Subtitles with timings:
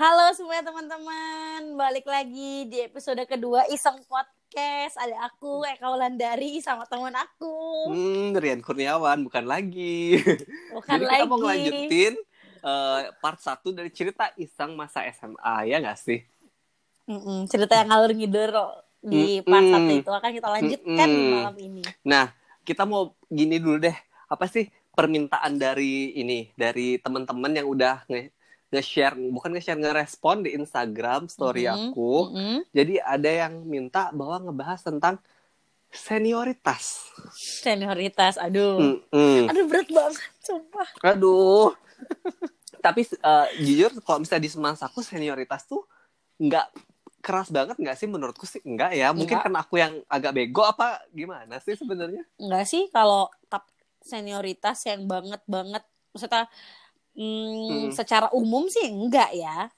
[0.00, 4.96] Halo semua teman-teman, balik lagi di episode kedua Iseng Podcast.
[4.96, 7.52] Ada aku Eka Wulandari sama teman aku.
[7.92, 10.16] Hmm, Rian Kurniawan bukan lagi.
[10.72, 11.20] Bukan Jadi lagi.
[11.20, 12.14] kita mau ngelanjutin
[12.64, 16.24] eh, part 1 dari cerita Iseng masa SMA ya nggak sih?
[17.04, 18.56] Mm-mm, cerita yang ngalur ngidul
[19.04, 19.84] di part Mm-mm.
[19.84, 21.32] satu itu akan kita lanjutkan Mm-mm.
[21.44, 21.82] malam ini.
[22.08, 22.32] Nah,
[22.64, 23.96] kita mau gini dulu deh.
[24.32, 24.64] Apa sih
[24.96, 28.39] permintaan dari ini dari teman-teman yang udah nge-
[28.70, 32.30] nge-share bukan nge-share ngerespon di Instagram story Mhm, aku.
[32.30, 32.56] mm-mm.
[32.70, 35.18] Jadi ada yang minta bahwa ngebahas tentang
[35.90, 37.10] senioritas.
[37.34, 39.02] Senioritas, aduh.
[39.10, 39.50] Mm-mm.
[39.50, 40.88] Aduh berat banget, sumpah.
[41.02, 41.74] Aduh.
[42.84, 45.84] Tapi eh, jujur kalau misalnya di semansaku senioritas tuh
[46.40, 46.66] nggak
[47.20, 49.12] keras banget nggak sih menurutku sih enggak ya.
[49.12, 49.44] Mungkin Nggak.
[49.44, 52.24] karena aku yang agak bego apa gimana sih sebenarnya?
[52.40, 53.68] Enggak sih kalau tap
[54.00, 55.84] senioritas yang banget banget
[56.16, 56.48] maksudnya
[57.12, 57.90] mm, Hmm.
[57.90, 59.68] secara umum sih enggak ya.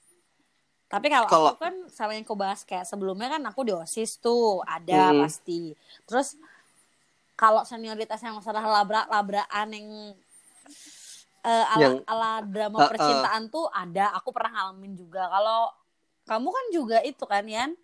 [0.87, 4.61] Tapi kalau aku kan sama yang kau bahas kayak sebelumnya kan aku di OSIS tuh
[4.61, 5.25] ada Hmm.
[5.25, 5.73] pasti.
[6.05, 6.37] Terus
[7.33, 9.87] kalau senioritas yang masalah labrak-labraan yang
[11.43, 12.89] eh, ala, Yang- ala drama Uh, uh.
[12.93, 15.27] percintaan tuh ada, aku pernah ngalamin juga.
[15.27, 15.75] Kalau
[16.23, 17.75] kamu kan juga itu kan Yan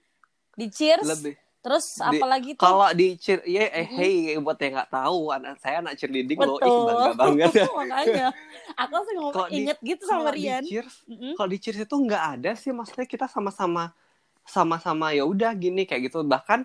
[0.56, 1.04] di Cheers.
[1.04, 1.36] Lebih.
[1.60, 5.84] Terus apalagi tuh Kalau di cheer, ya eh hey buat yang nggak tahu, anak saya
[5.84, 6.88] anak cheerleading loh, ih Betul.
[6.88, 7.52] bangga banget.
[7.80, 8.28] Makanya
[8.80, 10.64] aku langsung ngomong di- inget gitu sama Kalau di Rian.
[10.64, 11.34] cheers, Mm-mm.
[11.36, 13.92] kalau di cheers itu nggak ada sih, maksudnya kita sama-sama
[14.48, 16.24] sama-sama ya udah gini kayak gitu.
[16.24, 16.64] Bahkan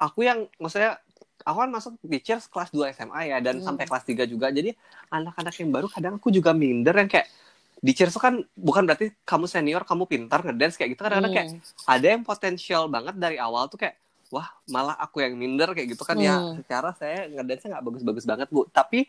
[0.00, 0.96] aku yang maksudnya
[1.44, 3.76] aku kan masuk di cheers kelas 2 SMA ya dan Hmm.
[3.76, 4.48] sampai kelas 3 juga.
[4.48, 4.72] Jadi
[5.12, 7.28] anak-anak yang baru kadang aku juga minder yang kayak
[7.76, 11.04] di cheers itu kan bukan berarti kamu senior, kamu pintar ngedance kayak gitu.
[11.04, 11.60] Kadang-kadang kayak Hmm.
[11.92, 14.00] ada yang potensial banget dari awal tuh kayak
[14.30, 16.38] wah malah aku yang minder kayak gitu kan ya.
[16.38, 16.56] Hmm.
[16.62, 18.64] secara saya ngedance nggak bagus-bagus banget bu.
[18.70, 19.04] Tapi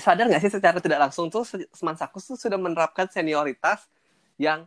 [0.00, 3.84] sadar nggak sih secara tidak langsung tuh Se- Semansaku tuh sudah menerapkan senioritas
[4.40, 4.64] yang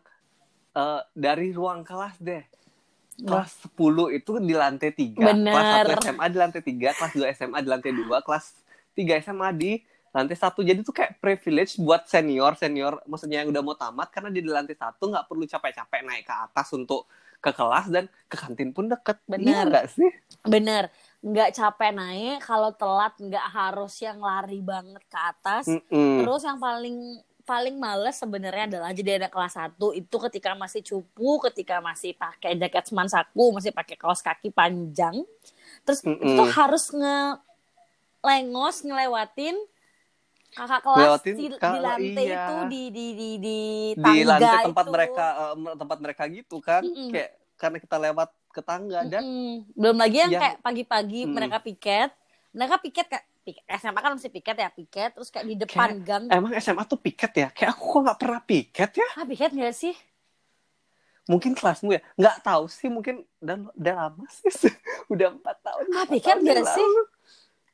[0.73, 2.45] eh, dari ruang kelas deh.
[3.17, 5.49] Kelas 10 itu di lantai 3 Bener.
[5.49, 8.45] kelas 1 SMA di lantai 3 kelas 2 SMA di lantai 2 kelas
[8.93, 9.71] 3 SMA di
[10.13, 10.61] lantai satu.
[10.61, 14.77] Jadi tuh kayak privilege buat senior senior maksudnya yang udah mau tamat karena di lantai
[14.77, 19.21] satu nggak perlu capek-capek naik ke atas untuk ke kelas dan ke kantin pun deket
[19.29, 19.45] Bener.
[19.45, 20.09] Iya nggak sih
[20.47, 20.89] Bener,
[21.21, 22.37] nggak capek naik.
[22.43, 25.65] Kalau telat nggak harus yang lari banget ke atas.
[25.67, 26.23] Mm-mm.
[26.23, 31.39] Terus yang paling paling males sebenarnya adalah jadi anak kelas 1 itu ketika masih cupu,
[31.47, 35.23] ketika masih pakai jaket semansaku, masih pakai kaos kaki panjang.
[35.87, 36.35] Terus itu Mm-mm.
[36.35, 37.39] tuh harus nge
[38.19, 39.55] lengos ngelewatin
[40.55, 42.37] kakak kelas Ngelewatin di, di kalau lantai iya.
[42.39, 43.57] itu di di di di
[43.95, 44.91] di tangga lantai tempat itu.
[44.95, 47.09] mereka eh, tempat mereka gitu kan Mm-mm.
[47.11, 49.69] kayak karena kita lewat ke tangga dan Mm-mm.
[49.77, 51.33] belum lagi yang yang- kayak pagi-pagi Mm.
[51.37, 52.09] mereka piket
[52.57, 56.25] mereka piket kayak piket, SMA kan mesti piket ya piket terus kayak di depan gang
[56.31, 59.73] emang SMA tuh piket ya kayak aku kok nggak pernah piket ya ah piket nggak
[59.81, 59.95] sih
[61.27, 64.71] mungkin kelasmu ya nggak tahu sih mungkin dan udah lama sih
[65.13, 66.87] udah empat tahun Ah, piket nggak sih?
[66.87, 67.01] lalu.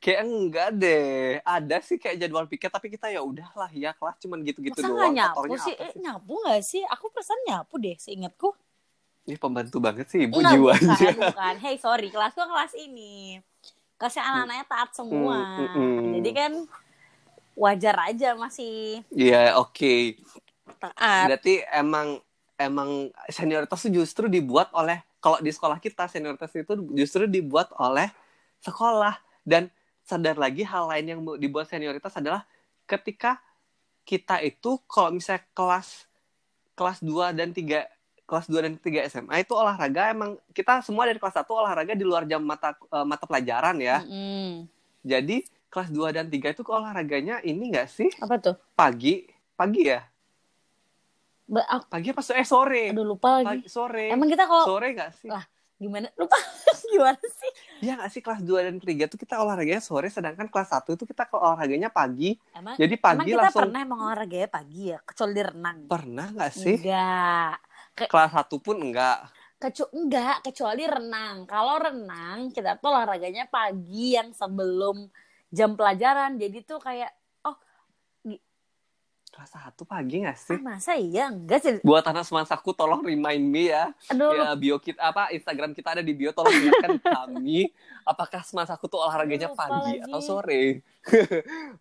[0.04, 1.40] Kayak enggak deh.
[1.40, 5.16] Ada sih kayak jadwal piket tapi kita ya udahlah ya kelas cuman gitu-gitu masa doang.
[5.16, 5.74] nyapu kotornya sih?
[5.80, 6.00] eh, sih?
[6.04, 6.82] nyapu nggak sih?
[6.92, 8.52] Aku perasaan nyapu deh seingatku.
[9.24, 11.08] Ini pembantu banget sih ibu Enggak, jiwanya.
[11.08, 13.40] bukan bukan hey sorry kelasku kelas ini.
[13.96, 15.38] Kelasnya anak-anaknya taat semua.
[15.40, 16.12] Mm, mm, mm.
[16.20, 16.52] jadi kan
[17.56, 20.20] wajar aja masih iya oke.
[20.84, 21.32] taat.
[21.32, 22.20] Berarti emang
[22.60, 28.12] emang senioritas itu justru dibuat oleh kalau di sekolah kita senioritas itu justru dibuat oleh
[28.60, 29.16] sekolah.
[29.40, 29.72] Dan
[30.04, 32.44] sadar lagi hal lain yang dibuat senioritas adalah
[32.84, 33.40] ketika
[34.04, 36.04] kita itu kalau misalnya kelas
[36.76, 37.88] kelas 2 dan 3
[38.24, 42.04] kelas 2 dan 3 SMA itu olahraga emang kita semua dari kelas 1 olahraga di
[42.04, 44.04] luar jam mata eh, mata pelajaran ya.
[44.04, 44.68] Mm-mm.
[45.00, 48.08] Jadi kelas 2 dan 3 itu olahraganya ini enggak sih?
[48.20, 49.24] apa tuh Pagi,
[49.56, 50.04] pagi ya?
[51.44, 52.88] Aku Pagi apa so- eh sore?
[52.92, 54.08] aduh lupa lagi Pagi, sore.
[54.08, 55.28] emang kita kalau sore nggak sih?
[55.28, 55.44] Lah,
[55.84, 56.08] gimana?
[56.20, 56.38] Lupa.
[56.88, 57.52] Gimana sih?
[57.84, 58.20] Iya nggak sih?
[58.22, 61.90] Kelas 2 dan 3 tuh kita olahraganya sore, sedangkan kelas 1 itu kita ke olahraganya
[61.90, 62.38] pagi.
[62.54, 64.98] emang Jadi emang pagi kita langsung pernah emang olahraganya pagi ya?
[65.02, 65.78] Kecuali di renang.
[65.90, 66.76] Pernah nggak sih?
[66.80, 67.56] enggak
[67.94, 69.18] Kelas 1 pun enggak.
[69.58, 71.46] Kecu enggak kecuali renang.
[71.46, 75.08] Kalau renang kita tuh olahraganya pagi yang sebelum
[75.54, 76.36] jam pelajaran.
[76.36, 77.10] Jadi tuh kayak
[79.34, 80.54] Kelas 1 pagi nggak sih?
[80.54, 83.90] ah, masa iya enggak sih Buat anak semansaku tolong remind me ya.
[84.06, 87.66] aduh Ya bio kita apa Instagram kita ada di bio tolong ingatkan kami
[88.02, 90.06] apakah semansaku tuh olahraganya Lupa pagi lagi.
[90.06, 90.62] atau sore.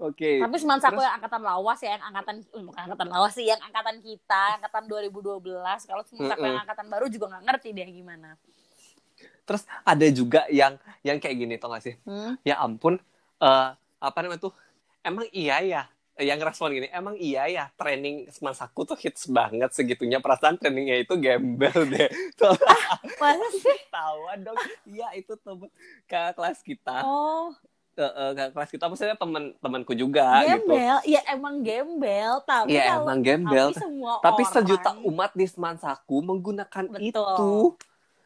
[0.02, 0.42] Oke.
[0.42, 3.62] tapi semansaku Terus- yang angkatan lawas ya yang angkatan eh, bukan angkatan lawas sih yang
[3.62, 5.40] angkatan kita angkatan 2012
[5.86, 6.50] kalau semansaku Mm-mm.
[6.50, 8.30] yang angkatan baru juga nggak ngerti deh gimana
[9.44, 11.96] Terus ada juga yang yang kayak gini tau gak sih?
[12.02, 12.40] Hmm?
[12.42, 12.96] Ya ampun,
[13.38, 13.70] eh
[14.00, 14.56] apa namanya tuh?
[15.00, 15.84] Emang iya ya
[16.15, 21.18] yang respon gini, emang iya ya training semansaku tuh hits banget segitunya perasaan trainingnya itu
[21.18, 22.10] gembel deh.
[22.38, 22.54] Tuh,
[23.21, 23.80] Masa sih?
[23.89, 24.57] Tawa dong.
[24.86, 25.74] Iya itu temen
[26.06, 27.01] kakak kelas kita.
[27.01, 27.50] Oh,
[27.98, 30.69] kakak kelas kita maksudnya teman-temanku juga gitu.
[30.69, 30.98] gembel.
[31.01, 33.68] Ya emang gembel, tapi Iya kalau emang gembel.
[33.69, 37.09] tapi semua Tapi orang sejuta umat di Semansaku menggunakan Betul.
[37.09, 37.54] itu.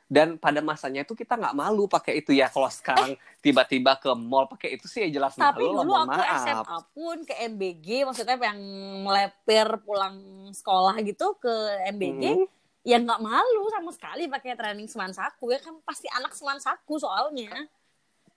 [0.07, 2.47] Dan pada masanya itu kita nggak malu pakai itu ya.
[2.47, 6.39] Kalau sekarang tiba-tiba ke mall pakai itu sih ya jelas Tapi malu dulu aku maaf.
[6.41, 8.59] SMA pun ke MBG, maksudnya yang
[9.03, 10.15] melepir pulang
[10.55, 11.51] sekolah gitu ke
[11.91, 12.47] MBG, Hmm.
[12.81, 17.51] ya nggak malu sama sekali pakai training semansaku ya kan pasti anak semansaku soalnya.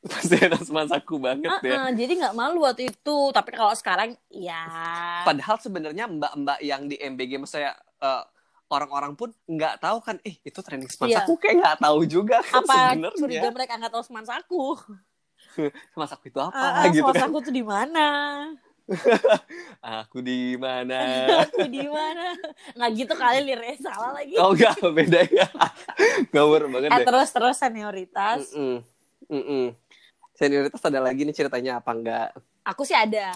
[0.01, 1.77] Pasti ada Semansaku banget ya.
[1.77, 3.17] Ah, jadi nggak malu waktu itu.
[3.31, 4.65] Tapi kalau sekarang ya
[5.23, 8.25] Padahal sebenarnya mbak-mbak yang di MBG maksudnya eh,
[8.71, 12.63] orang-orang pun nggak tahu kan, eh itu training Semansaku kayak nggak tahu juga kan Iya.
[12.63, 13.19] apa sebenarnya.
[13.19, 14.63] curiga mereka nggak tahu semansaku?
[15.93, 17.19] Semansaku itu apa ah, gitu kan.
[17.19, 18.07] semansaku tuh di mana?
[20.03, 20.99] Aku di mana?
[21.47, 22.35] Aku di mana?
[22.75, 24.35] Nggak gitu kali lirnya salah lagi.
[24.39, 25.47] oh enggak, beda ya.
[26.35, 27.07] Ngawur banget eh deh.
[27.07, 28.51] terus terus senioritas.
[28.55, 28.83] Mm-mm.
[29.31, 29.65] Mm-mm.
[30.35, 32.29] Senioritas ada lagi nih ceritanya apa enggak?
[32.67, 33.35] Aku sih ada.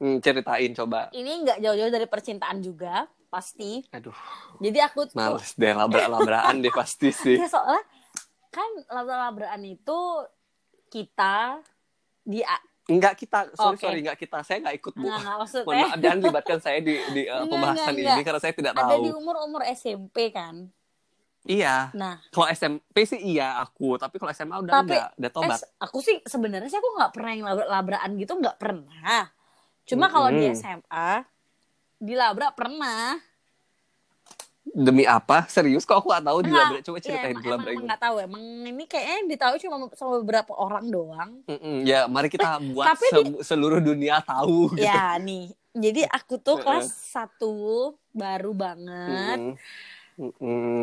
[0.00, 1.12] Hmm, ceritain coba.
[1.12, 3.86] Ini nggak jauh-jauh dari percintaan juga pasti.
[3.88, 4.12] Aduh,
[4.58, 7.38] Jadi aku tuh males deh labrak-labraan deh pasti sih.
[7.38, 7.80] ya soalnya
[8.50, 9.98] kan labra-labraan itu
[10.88, 11.62] kita
[12.20, 12.42] di
[12.84, 13.86] Enggak kita, sorry Oke.
[13.86, 14.42] sorry enggak kita.
[14.42, 15.06] Saya enggak ikut, Bu.
[15.06, 18.02] nggak nggak Mohon maksudnya maaf, jangan libatkan saya di, di uh, Enggak, pembahasan enggak, ini
[18.10, 18.24] enggak.
[18.26, 18.98] karena saya tidak ada tahu.
[19.00, 20.54] di umur-umur SMP kan.
[21.40, 21.94] Iya.
[21.94, 25.56] Nah, Kalau SMP sih iya aku, tapi kalau SMA udah Tapi, enggak, udah tobat.
[25.56, 29.30] eh, aku sih sebenarnya sih aku nggak pernah yang labra- labraan gitu nggak pernah.
[29.86, 30.50] Cuma kalau di.
[30.50, 31.08] SMA
[32.00, 33.20] di labra pernah.
[34.70, 35.44] Demi apa?
[35.50, 36.82] Serius kok aku gak tahu di Enggak, labrak?
[36.86, 40.12] Coba Iya, ceritain emang, di labrak emang, nggak tahu emang ini kayaknya ditahu cuma sama
[40.24, 41.30] beberapa orang doang.
[41.44, 44.70] Mm-mm, Ya, mari kita buat tapi se- seluruh dunia tahu.
[44.78, 44.86] Gitu.
[44.86, 47.52] Ya nih, jadi aku tuh kelas satu
[48.14, 49.38] baru banget.
[49.42, 49.54] Mm-mm.
[50.20, 50.80] Mm-mm.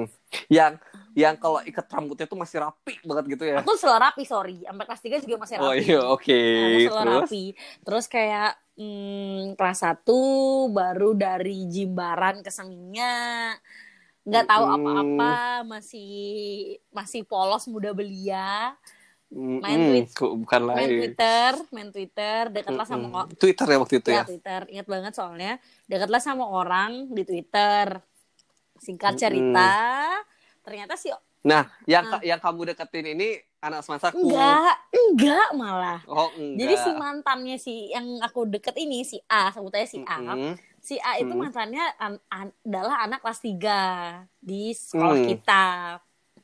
[0.50, 0.74] Yang
[1.18, 3.62] yang kalau ikat rambutnya tuh masih rapi banget gitu ya.
[3.66, 4.58] Aku selalu rapi, sorry.
[4.66, 5.66] Sampai kelas 3 juga masih rapi.
[5.66, 6.42] Oh iya, oke.
[6.44, 7.22] Aku selalu Terus?
[7.26, 7.44] rapi.
[7.82, 10.06] Terus kayak hmm, kelas 1
[10.70, 13.58] baru dari Jimbaran ke Seminyak.
[14.24, 14.76] Nggak tahu Mm-mm.
[14.76, 15.34] apa-apa,
[15.66, 16.12] masih
[16.92, 18.76] masih polos muda belia.
[19.28, 19.60] Mm-mm.
[19.60, 20.90] Main tweet- Kok bukan Main lain.
[21.00, 23.18] Twitter, main Twitter, dekatlah sama Mm-mm.
[23.18, 23.36] orang.
[23.36, 24.24] Twitter ya waktu itu Ya, ya.
[24.24, 24.62] Twitter.
[24.72, 25.54] Ingat banget soalnya.
[25.84, 28.00] Dekatlah sama orang di Twitter.
[28.78, 29.74] Singkat cerita,
[30.62, 31.10] ternyata sih
[31.44, 32.12] Nah, yang Ah.
[32.18, 34.22] ka- yang kamu deketin ini anak semansaku.
[34.22, 36.00] enggak, enggak malah.
[36.06, 36.58] Oh, enggak.
[36.60, 40.18] Jadi si mantannya si yang aku deket ini si A, sebutnya si A.
[40.18, 40.54] Mm-mm.
[40.78, 41.42] Si A itu Hmm.
[41.42, 43.80] mantannya an- an- adalah anak kelas 3
[44.38, 45.28] di sekolah Hmm.
[45.28, 45.66] kita.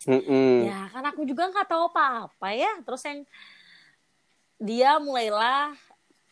[0.03, 0.67] Mm-mm.
[0.67, 2.71] Ya, kan aku juga nggak tahu apa-apa ya.
[2.83, 3.23] Terus yang
[4.57, 5.71] dia mulailah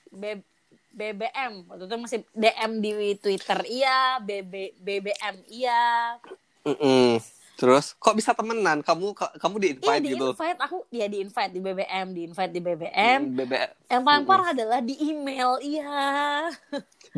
[0.10, 0.44] B-
[0.92, 1.64] BBM.
[1.66, 6.20] Waktu itu masih DM di Twitter iya, BB, BBM iya.
[6.68, 7.16] Mm-mm.
[7.62, 8.78] Terus kok bisa temenan?
[8.88, 10.28] Kamu ka- kamu di Iya invite di gitu?
[10.30, 13.22] invite aku, ya di invite di BBM, di invite di BBM.
[13.22, 13.72] Mm, BBM.
[13.92, 15.90] Yang paling parah adalah di email, iya.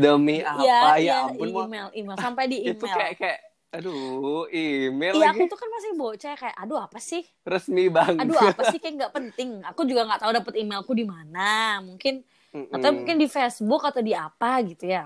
[0.01, 0.74] Demi apa Iya,
[1.06, 2.95] ya iya, ampun di email, email sampai di itu email.
[2.95, 3.40] kayak kayak
[3.74, 7.22] aduh email Iya, lagi aku tuh kan masih bocah kayak, aduh apa sih?
[7.51, 8.19] resmi banget.
[8.22, 9.50] Aduh apa sih kayak nggak penting.
[9.69, 11.42] Aku juga nggak tahu dapet emailku di mana.
[11.88, 12.13] Mungkin
[12.54, 12.69] Mm-mm.
[12.75, 15.01] atau mungkin di Facebook atau di apa gitu ya.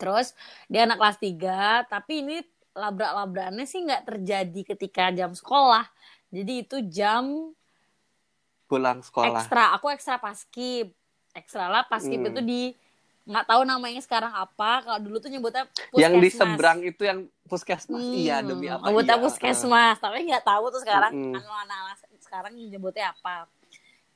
[0.00, 0.26] Terus
[0.70, 2.36] dia anak kelas 3, tapi ini
[2.72, 5.84] labrak-labrakannya sih nggak terjadi ketika jam sekolah.
[6.32, 7.52] Jadi itu jam
[8.64, 9.28] pulang sekolah.
[9.36, 9.76] ekstra.
[9.76, 10.92] Aku ekstra paskib.
[11.32, 12.28] Ekstra lah paskib Hmm.
[12.28, 12.62] itu di
[13.22, 14.82] nggak tahu namanya sekarang apa.
[14.82, 16.36] Kalau dulu tuh nyebutnya Yang di puskesmas.
[16.40, 18.00] seberang itu yang puskesmas.
[18.00, 18.84] Hmm, Iya demi apa?
[18.84, 19.22] Nyebutnya iya.
[19.22, 19.96] puskesmas.
[19.96, 21.36] Tapi nggak tahu tuh sekarang Mm-mm.
[21.36, 23.46] anak-anak sekarang nyebutnya apa.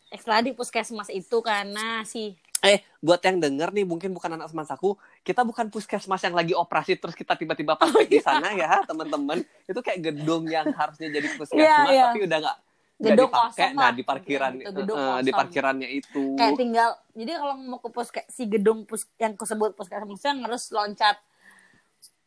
[0.09, 2.33] Ekstra di puskesmas itu karena si
[2.65, 4.97] Eh, buat yang denger nih mungkin bukan anak semansaku,
[5.27, 9.43] kita bukan puskesmas yang lagi operasi terus kita tiba-tiba praktek di sana ya, teman-teman.
[9.65, 12.05] Itu kayak gedung yang harusnya jadi puskesmas Iya, iya.
[12.07, 12.57] tapi udah nggak
[12.97, 13.51] gedung dipakai.
[13.53, 15.21] kosong Nah, di parkiran Itu gedung eh, kosong.
[15.21, 16.23] di parkirannya itu.
[16.33, 20.71] kayak tinggal jadi kalau mau ke puske si gedung pus yang kusebut puskesmas yang harus
[20.71, 21.19] loncat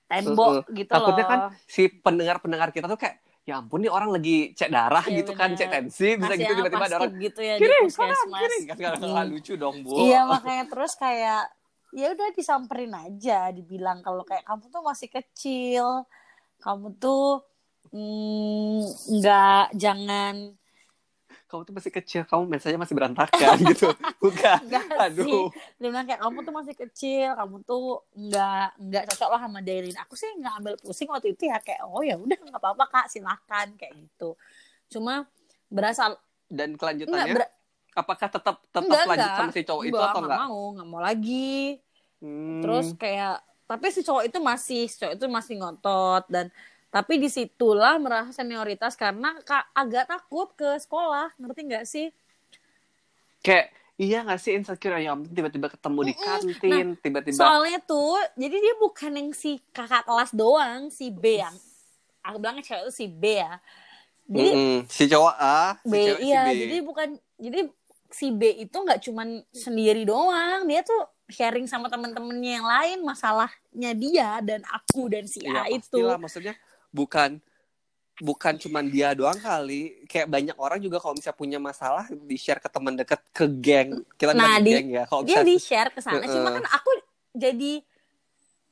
[0.06, 0.76] tembok Heeh.
[0.76, 4.70] gitu Takutnya loh kan si pendengar-pendengar kita tuh kayak ya ampun nih orang lagi cek
[4.70, 5.58] darah Iya, gitu kan, bener.
[5.58, 8.58] cek tensi, bisa Masih gitu tiba-tiba ada orang gitu ya kiri, puskesmas kiri.
[8.68, 9.26] Kan nggak- Hmm.
[9.28, 9.90] lucu dong, Bu.
[10.00, 11.50] iya makanya terus kayak
[11.94, 15.86] ya udah disamperin aja dibilang kalau kayak kamu tuh masih kecil
[16.62, 17.42] kamu tuh
[17.94, 18.80] mm,
[19.20, 20.54] nggak jangan
[21.50, 23.90] Kamu tuh masih kecil, kamu mensanya masih berantakan gitu.
[24.22, 24.62] Bukan.
[24.70, 25.26] Enggak Aduh.
[25.26, 25.42] sih.
[25.82, 29.98] Dia bilang kayak kamu tuh masih kecil, kamu tuh nggak nggak cocok lah sama Dailin.
[29.98, 33.08] Aku sih nggak ambil pusing waktu itu ya kayak oh ya udah nggak apa-apa kak
[33.10, 34.38] silakan kayak gitu.
[34.94, 35.26] Cuma
[35.74, 36.14] berasa
[36.46, 37.46] Dan enggak kelanjutannya ber,
[37.96, 39.38] apakah tetap tetap enggak, lanjut enggak.
[39.40, 40.40] sama si cowok itu Enggak, atau enggak?
[40.42, 41.80] mau nggak mau lagi.
[42.20, 42.60] Hmm.
[42.64, 46.46] terus kayak tapi si cowok itu masih si cowok itu masih ngotot dan
[46.90, 52.08] tapi di situlah merasa senioritas karena ka- agak takut ke sekolah ngerti nggak sih
[53.46, 53.66] kayak
[54.00, 59.12] iya gak sih insecure ya tiba-tiba ketemu di kantin tiba-tiba soalnya tuh jadi dia bukan
[59.16, 61.56] yang si kakak kelas doang si B yang
[62.26, 63.54] aku bilangnya cewek itu si B ya
[64.30, 64.88] jadi Mm-mm.
[64.90, 67.60] si cowok A si B cewek iya si B jadi bukan jadi
[68.10, 70.98] si B itu nggak cuman sendiri doang dia tuh
[71.30, 76.18] sharing sama temen-temennya yang lain masalahnya dia dan aku dan si Iya, A itu pastilah.
[76.18, 76.54] maksudnya
[76.90, 77.38] bukan
[78.20, 82.60] bukan cuman dia doang kali kayak banyak orang juga kalau misalnya punya masalah di share
[82.60, 85.90] ke teman dekat ke geng kita Nah, di- geng ya kalau dia misalnya di share
[85.94, 86.56] ke sana cuma Heeh.
[86.60, 86.90] kan aku
[87.32, 87.74] jadi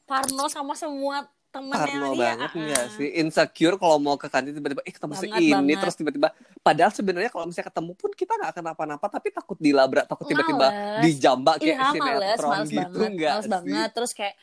[0.03, 2.94] parno sama semua temennya Parno dia banget nggak ah.
[2.94, 5.78] sih insecure kalau mau ke kantin tiba-tiba eh ketemu si Banget, ini banget.
[5.82, 6.28] terus tiba-tiba
[6.62, 10.68] padahal sebenarnya kalau misalnya ketemu pun kita nggak akan apa-apa tapi takut dilabrak takut tiba-tiba
[11.02, 13.90] dijambak kayak Iya males, sinetron males gitu banget, males sih banget.
[13.94, 14.36] Terus kayak,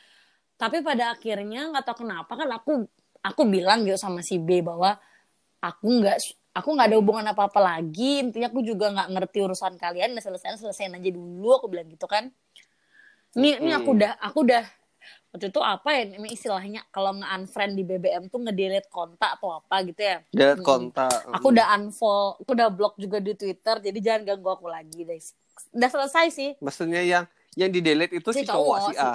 [0.55, 2.73] tapi pada akhirnya nggak tahu kenapa kan aku
[3.21, 4.95] aku bilang gitu sama si B bahwa
[5.59, 6.17] aku nggak
[6.55, 8.23] aku nggak ada hubungan apa apa lagi.
[8.23, 10.15] Intinya aku juga nggak ngerti urusan kalian.
[10.15, 11.49] Udah selesai selesaiin aja dulu.
[11.59, 12.31] Aku bilang gitu kan.
[13.35, 14.63] Ini ini aku udah aku udah
[15.35, 19.83] waktu itu apa ya ini istilahnya kalau nge-unfriend di BBM tuh nge-delete kontak atau apa
[19.83, 20.23] gitu ya.
[20.31, 20.63] Dia Mm-mm.
[20.63, 25.03] kontak Aku udah unfollow, aku udah block juga di Twitter, jadi jangan ganggu aku lagi
[25.03, 25.19] deh.
[25.75, 26.51] Udah selesai sih.
[26.63, 27.25] maksudnya yang
[27.55, 29.11] yang di delete itu si, cowok, si A.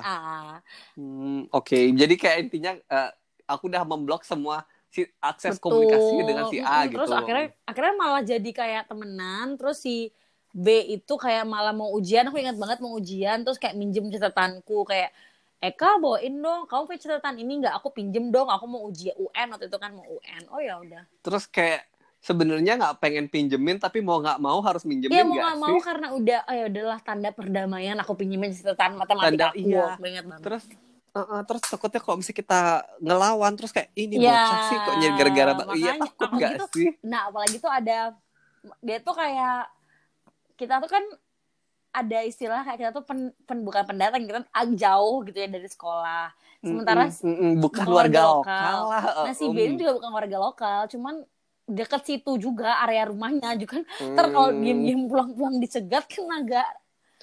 [0.97, 3.11] Hmm, Oke, jadi kayak intinya eh,
[3.49, 5.63] aku udah memblok semua si akses Betul.
[5.63, 6.91] komunikasi dengan si A Mm-mm.
[6.91, 6.99] gitu.
[7.05, 10.11] Terus akhirnya akhirnya malah jadi kayak temenan, terus si
[10.51, 10.67] B
[10.99, 15.15] itu kayak malah mau ujian, aku ingat banget mau ujian, terus kayak minjem catatanku kayak
[15.61, 17.77] Eka bawain dong, kamu punya catatan ini nggak?
[17.77, 20.43] Aku pinjem dong, aku mau ujian UN waktu itu kan mau UN.
[20.49, 21.05] Oh ya udah.
[21.21, 21.85] Terus kayak
[22.25, 26.07] sebenarnya nggak pengen pinjemin tapi mau nggak mau harus minjemin Iya mau nggak mau karena
[26.13, 29.61] udah, oh ya udahlah tanda perdamaian aku pinjemin catatan matematika Tanda- aku.
[29.61, 29.85] iya.
[30.01, 30.45] Ingat banget.
[30.49, 30.65] Terus
[31.11, 32.61] eh, eh, terus takutnya kalau misalnya kita
[33.01, 36.89] ngelawan terus kayak ini Ya, bocah sih kok jadi gara-gara iya takut nggak tuh- sih?
[37.05, 37.99] Nah, apalagi tuh ada
[38.81, 39.69] dia tuh kayak
[40.57, 41.05] kita tuh kan
[41.91, 45.67] ada istilah kayak kita tuh pen, pen- bukan pendatang kita ag- jauh gitu ya dari
[45.67, 46.31] sekolah.
[46.61, 48.79] Sementara Mm-mm, mm-mm, bukan bukan warga lokal, lokal.
[48.87, 49.03] lah.
[49.27, 49.53] nah si um.
[49.53, 51.15] B ini juga bukan warga lokal, cuman
[51.67, 53.85] deket situ juga area rumahnya juga kan.
[54.15, 56.69] Ntar kalau diem-diem pulang-pulang dicegat kan agak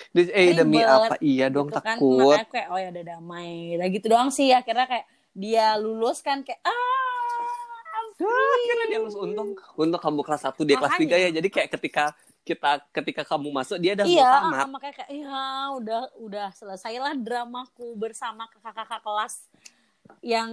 [0.09, 1.15] Di- eh demi apa?
[1.17, 1.95] Iya dong gitu kan.
[1.97, 2.35] takut.
[2.37, 3.51] Makanya kayak oh ya udah damai.
[3.75, 6.75] Udah gitu doang sih akhirnya kayak dia lulus kan kayak ah
[8.17, 8.25] Ah,
[8.57, 11.21] akhirnya dia lulus untung untung kamu kelas 1 dia kelas 3 Makanya.
[11.21, 12.03] ya jadi kayak ketika
[12.47, 14.55] kita ketika kamu masuk dia udah iya mau tamat.
[14.57, 15.43] ah, makanya kayak ya
[15.75, 19.33] udah udah selesailah dramaku bersama kakak-kakak kelas
[20.23, 20.49] yang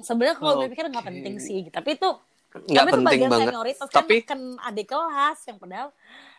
[0.00, 0.72] sebenarnya kalau Oke.
[0.72, 2.08] pikir nggak penting sih tapi itu
[2.54, 3.46] nggak tapi itu penting bagian banget.
[3.50, 5.88] senioritas Tapi- kan, adik kelas yang padahal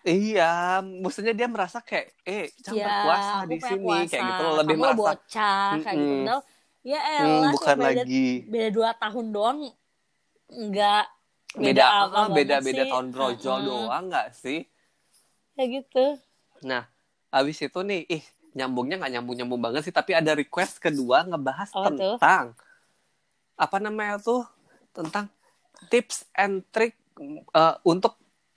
[0.01, 2.93] iya maksudnya dia merasa kayak eh jangan ya
[3.37, 4.09] aku di sini kuasa.
[4.09, 6.15] kayak gitu loh lebih kamu merasa bocah kayak gitu.
[6.17, 6.41] Padahal
[6.81, 8.27] ya hmm, elah bukan cuma beda, lagi.
[8.45, 9.57] beda dua tahun doang
[10.47, 11.03] nggak
[11.55, 13.67] beda apa apa banget beda beda tahun brojol Mm-mm.
[13.67, 14.59] doang nggak sih
[15.55, 16.05] kayak gitu
[16.63, 16.87] nah
[17.31, 18.23] abis itu nih ih
[18.55, 21.83] nyambungnya nggak nyambung nyambung banget sih tapi ada request kedua ngebahas tuh?
[21.91, 22.55] tentang
[23.55, 24.47] apa namanya tuh
[24.95, 25.27] tentang
[25.91, 26.95] tips and trick
[27.51, 28.15] uh, untuk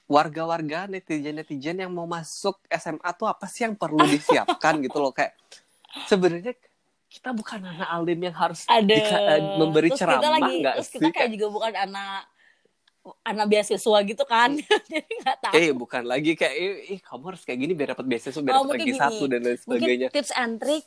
[0.09, 5.37] warga-warga netizen-netizen yang mau masuk SMA tuh apa sih yang perlu disiapkan gitu loh kayak
[6.07, 6.55] sebenarnya
[7.09, 10.89] kita bukan anak alim yang harus ada eh, memberi terus kita ceramah lagi nggak terus
[10.89, 12.21] sih kita kayak Kayak, juga bukan anak
[13.23, 14.57] anak beasiswa gitu kan.
[14.93, 15.53] Jadi nggak tahu.
[15.55, 18.63] Eh bukan lagi kayak eh, eh, kamu harus kayak gini biar dapat beasiswa biar Oh,
[18.63, 20.09] dapat mungkin lagi satu dan lain mungkin sebagainya.
[20.11, 20.85] tips and trick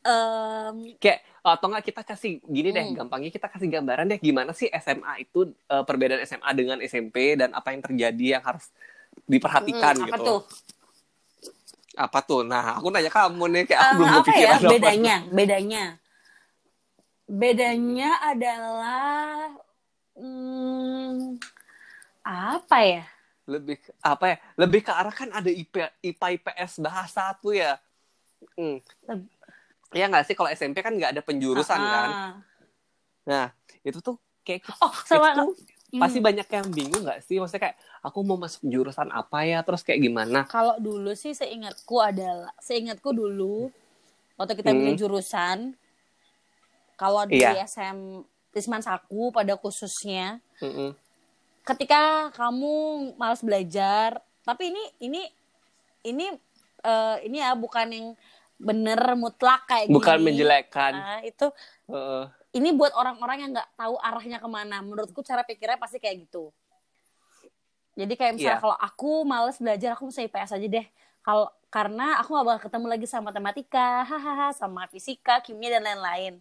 [0.00, 2.96] em, kayak atau nggak kita kasih gini deh Hmm.
[2.96, 7.50] gampangnya kita kasih gambaran deh gimana sih SMA itu eh, perbedaan SMA dengan SMP dan
[7.50, 8.68] apa yang terjadi yang harus
[9.24, 10.14] diperhatikan hmm, gitu.
[10.14, 10.40] apa tuh?
[11.98, 12.40] Apa tuh?
[12.42, 14.48] Nah aku nanya kamu nih kayak aku Eh, belum apa ya?
[14.54, 14.70] apa.
[14.70, 15.84] bedanya bedanya.
[17.26, 19.52] Bedanya adalah
[20.16, 21.36] hmm,
[22.28, 23.04] apa ya
[23.48, 25.72] lebih apa ya lebih ke arah kan ada IP
[26.04, 27.80] IPA IPS bahasa tuh ya
[28.54, 28.76] hmm.
[29.08, 29.32] Leb-
[29.90, 32.32] ya nggak sih kalau SMP kan nggak ada penjurusan kan Ah.
[33.24, 33.46] nah
[33.80, 35.46] itu tuh kayak oh sama itu
[35.88, 36.04] Hmm.
[36.04, 39.80] pasti banyak yang bingung nggak sih maksudnya kayak aku mau masuk jurusan apa ya terus
[39.80, 43.72] kayak gimana Kalau dulu sih seingatku adalah seingatku dulu
[44.36, 44.84] waktu kita Hmm.
[44.84, 45.72] milih jurusan
[46.92, 47.64] kalau di Iya.
[47.64, 48.20] SM
[48.52, 50.92] Tisman Saku pada khususnya Mm-mm.
[51.68, 52.72] Ketika kamu
[53.20, 55.22] malas belajar tapi ini ini
[56.08, 56.26] ini
[56.80, 58.06] eh, ini ya bukan yang
[58.58, 60.24] bener mutlak kayak bukan gini.
[60.32, 61.46] menjelekkan Ah, itu
[61.86, 62.24] Heeh.
[62.58, 66.50] ini buat orang-orang yang nggak tahu arahnya ke mana menurutku cara pikirnya pasti kayak gitu
[67.94, 68.64] jadi kayak misalnya Iya.
[68.64, 70.86] kalau aku males belajar aku bisa IPS aja deh
[71.22, 76.40] kalau karena aku gak bakal ketemu lagi sama matematika, hahaha, sama fisika, kimia dan lain-lain.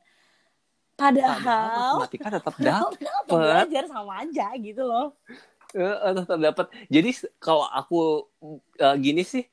[0.97, 3.05] Padahal Padahal, matematika tetap dapet.
[3.05, 5.13] tetap belajar sama aja gitu loh.
[5.77, 6.65] Eh, tetap dapat.
[6.89, 8.25] Jadi kalau aku
[8.81, 9.45] eh, gini sih,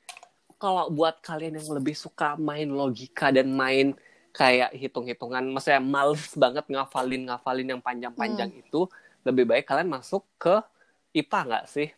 [0.57, 3.93] kalau buat kalian yang lebih suka main logika dan main
[4.33, 8.89] kayak hitung-hitungan, maksudnya males banget ngafalin ngafalin yang panjang-panjang itu,
[9.23, 10.59] lebih baik kalian masuk ke
[11.13, 11.89] IPA nggak sih?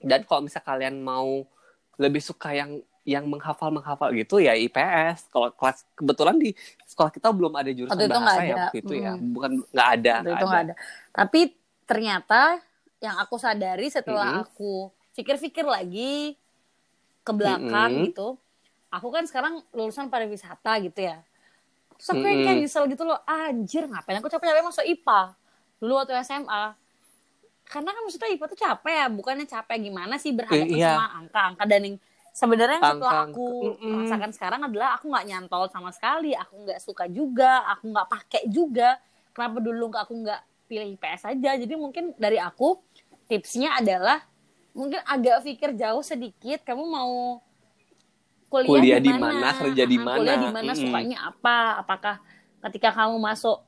[0.00, 1.44] Dan kalau misal kalian mau
[2.00, 5.26] lebih suka yang yang menghafal menghafal gitu ya IPS.
[5.30, 6.54] Kalau kelas kebetulan di
[6.86, 8.54] sekolah kita belum ada jurusan Waktu itu bahasa ya ada.
[8.62, 9.28] waktu itu ya, Mm.
[9.34, 10.12] bukan nggak ada.
[10.12, 10.74] Waktu nggak itu nggak ada.
[11.10, 11.40] Tapi
[11.82, 12.40] ternyata
[13.02, 14.44] yang aku sadari setelah Mm-mm.
[14.46, 14.72] aku
[15.18, 16.38] pikir-pikir lagi
[17.22, 18.06] ke belakang Mm-mm.
[18.14, 18.38] gitu,
[18.88, 21.18] aku kan sekarang lulusan pariwisata gitu ya.
[21.98, 22.46] Terus aku yang Mm-mm.
[22.46, 25.20] kayak nyesel gitu loh, anjir ngapain aku capek-capek masuk IPA
[25.82, 26.78] dulu waktu SMA.
[27.66, 30.94] Karena kan maksudnya IPA tuh capek ya, bukannya capek gimana sih berhadapan iya.
[30.94, 31.96] sama angka-angka dan yang
[32.32, 33.46] sebenarnya yang setelah aku
[33.76, 33.96] mm-mm.
[34.08, 38.42] rasakan sekarang adalah aku nggak nyantol sama sekali, aku nggak suka juga, aku nggak pakai
[38.48, 38.96] juga.
[39.36, 41.50] Kenapa dulu nggak aku nggak pilih IPS aja?
[41.60, 42.80] Jadi mungkin dari aku
[43.28, 44.24] tipsnya adalah
[44.72, 46.64] mungkin agak pikir jauh sedikit.
[46.64, 47.40] Kamu mau
[48.48, 50.44] kuliah, Kuliah di mana, kerja di Ah, Kuliah mana.
[50.44, 50.82] di mana, Mm-mm.
[50.84, 51.84] sukanya apa?
[51.84, 52.14] Apakah
[52.68, 53.64] ketika kamu masuk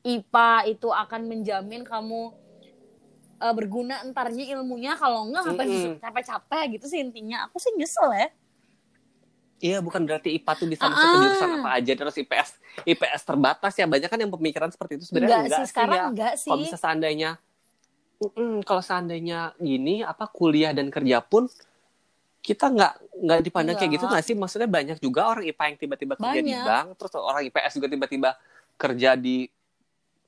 [0.00, 2.32] IPA itu akan menjamin kamu
[3.40, 5.82] eh, berguna entarnya ilmunya kalau enggak ngapain Mm-mm.
[5.82, 8.28] sih capek-capek gitu sih intinya aku sih nyesel ya
[9.60, 12.56] Iya, bukan berarti IPA tuh bisa masuk ke jurusan apa aja terus IPS
[12.88, 13.84] IPS terbatas ya.
[13.84, 16.04] Banyak kan yang pemikiran seperti itu sebenarnya enggak, enggak, sih sekarang ya.
[16.08, 17.30] enggak sih Kalau bisa seandainya
[18.20, 21.48] Mm-mm, kalau seandainya gini apa kuliah dan kerja pun
[22.40, 24.12] kita nggak nggak dipandang kayak gitu Enggak.
[24.16, 24.34] nggak sih?
[24.36, 28.30] Maksudnya banyak juga orang IPA yang tiba-tiba kerja di bank, terus orang IPS juga tiba-tiba
[28.80, 29.44] kerja di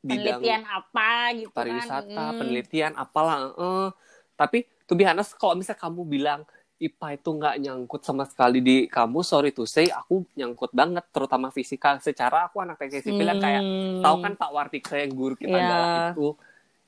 [0.02, 2.38] bidang penelitian apa gitu pariwisata, kan Hmm.
[2.38, 3.54] penelitian, apalah.
[3.54, 3.88] eh.
[4.35, 6.42] Tapi to be honest, kalau misalnya kamu bilang
[6.82, 11.54] IPA itu nggak nyangkut sama sekali di kamu, sorry to say, aku nyangkut banget, terutama
[11.54, 11.94] fisika.
[12.02, 14.02] Secara aku anak teknik sipil yang kayak, Hmm.
[14.02, 15.68] tahu kan Pak Wartika yang guru kita Iya.
[15.71, 16.26] galak itu,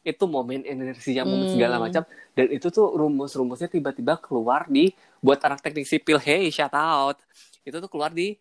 [0.04, 1.54] itu momen energinya, momen Hmm.
[1.54, 2.02] segala macam.
[2.34, 4.90] Dan itu tuh rumus-rumusnya tiba-tiba keluar di,
[5.22, 7.22] buat anak teknik sipil, hey, shout out.
[7.62, 8.34] Itu tuh keluar di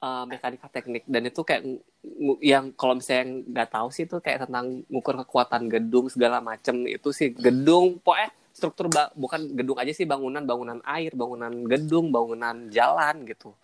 [0.00, 1.04] uh, mekanika teknik.
[1.04, 4.82] Dan itu kayak ng- ng- yang kalau misalnya yang nggak tahu sih itu kayak tentang
[4.88, 10.04] ngukur kekuatan gedung segala macam itu sih gedung pokoknya struktur ba- bukan gedung aja sih
[10.04, 13.54] bangunan bangunan air bangunan gedung bangunan jalan gitu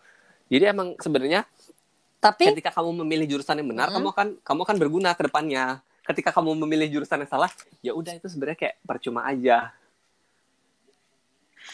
[0.46, 1.42] jadi emang sebenarnya
[2.16, 3.98] tapi ketika kamu memilih jurusan yang benar Hmm.
[3.98, 5.64] kamu akan kamu akan berguna ke depannya
[6.06, 7.50] ketika kamu memilih jurusan yang salah
[7.82, 9.74] ya udah itu sebenarnya kayak percuma aja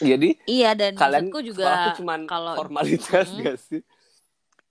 [0.00, 3.44] jadi iya dan kalian juga cuman kalau formalitas Hmm.
[3.44, 3.80] gak sih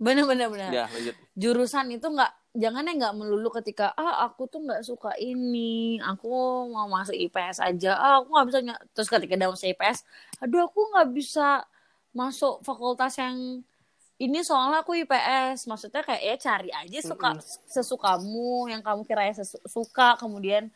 [0.02, 1.16] bener-bener bener ya lanjut.
[1.38, 6.90] Jurusan itu nggak jangannya nggak melulu ketika ah aku tuh nggak suka ini aku mau
[6.90, 7.96] masuk IPS aja.
[8.02, 9.98] Ah aku nggak bisa ny-" terus ketika udah masuk IPS
[10.42, 11.62] aduh aku nggak bisa
[12.12, 13.62] masuk fakultas yang
[14.22, 19.34] ini soalnya aku IPS maksudnya kayak ya cari aja suka sesukamu yang kamu kira
[19.66, 20.14] suka.
[20.22, 20.70] Kemudian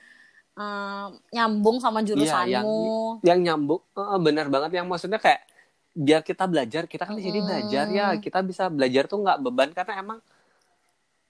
[0.57, 3.21] em, nyambung sama jurusanmu.
[3.21, 4.81] yang nyambung eh, benar banget.
[4.81, 5.45] Yang maksudnya kayak
[5.95, 7.47] biar kita belajar kita kan di sini Mm.
[7.47, 8.07] belajar ya.
[8.19, 10.19] Kita bisa belajar tuh nggak beban karena emang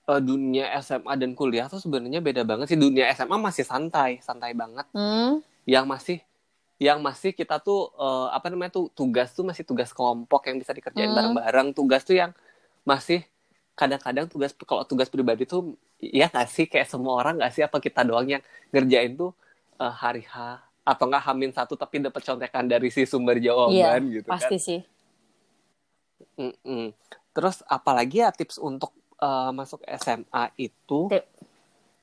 [0.06, 2.78] eh, dunia SMA dan kuliah tuh sebenarnya beda banget sih.
[2.78, 4.86] Dunia SMA masih santai santai banget.
[4.91, 6.21] Hmm, yang masih
[6.75, 10.73] yang masih kita tuh eh, apa namanya tuh tugas tuh masih tugas kelompok yang bisa
[10.73, 11.17] dikerjain Hmm.
[11.17, 11.67] bareng-bareng.
[11.71, 12.34] Tugas tuh yang
[12.84, 13.21] masih
[13.75, 16.65] kadang-kadang tugas kalau tugas pribadi tuh ya nggak sih?
[16.65, 17.62] Kayak semua orang nggak sih?
[17.62, 19.32] Apa kita doang yang ngerjain tuh
[19.78, 24.06] eh, hari H atau nggak hamin satu tapi dapat contekan dari si sumber iya jawaban
[24.13, 24.38] gitu kan?
[24.38, 24.82] pasti sih.
[26.36, 26.93] Mm-mm.
[27.34, 31.10] terus apalagi ya tips untuk eh, masuk SMA itu?
[31.10, 31.26] Tip.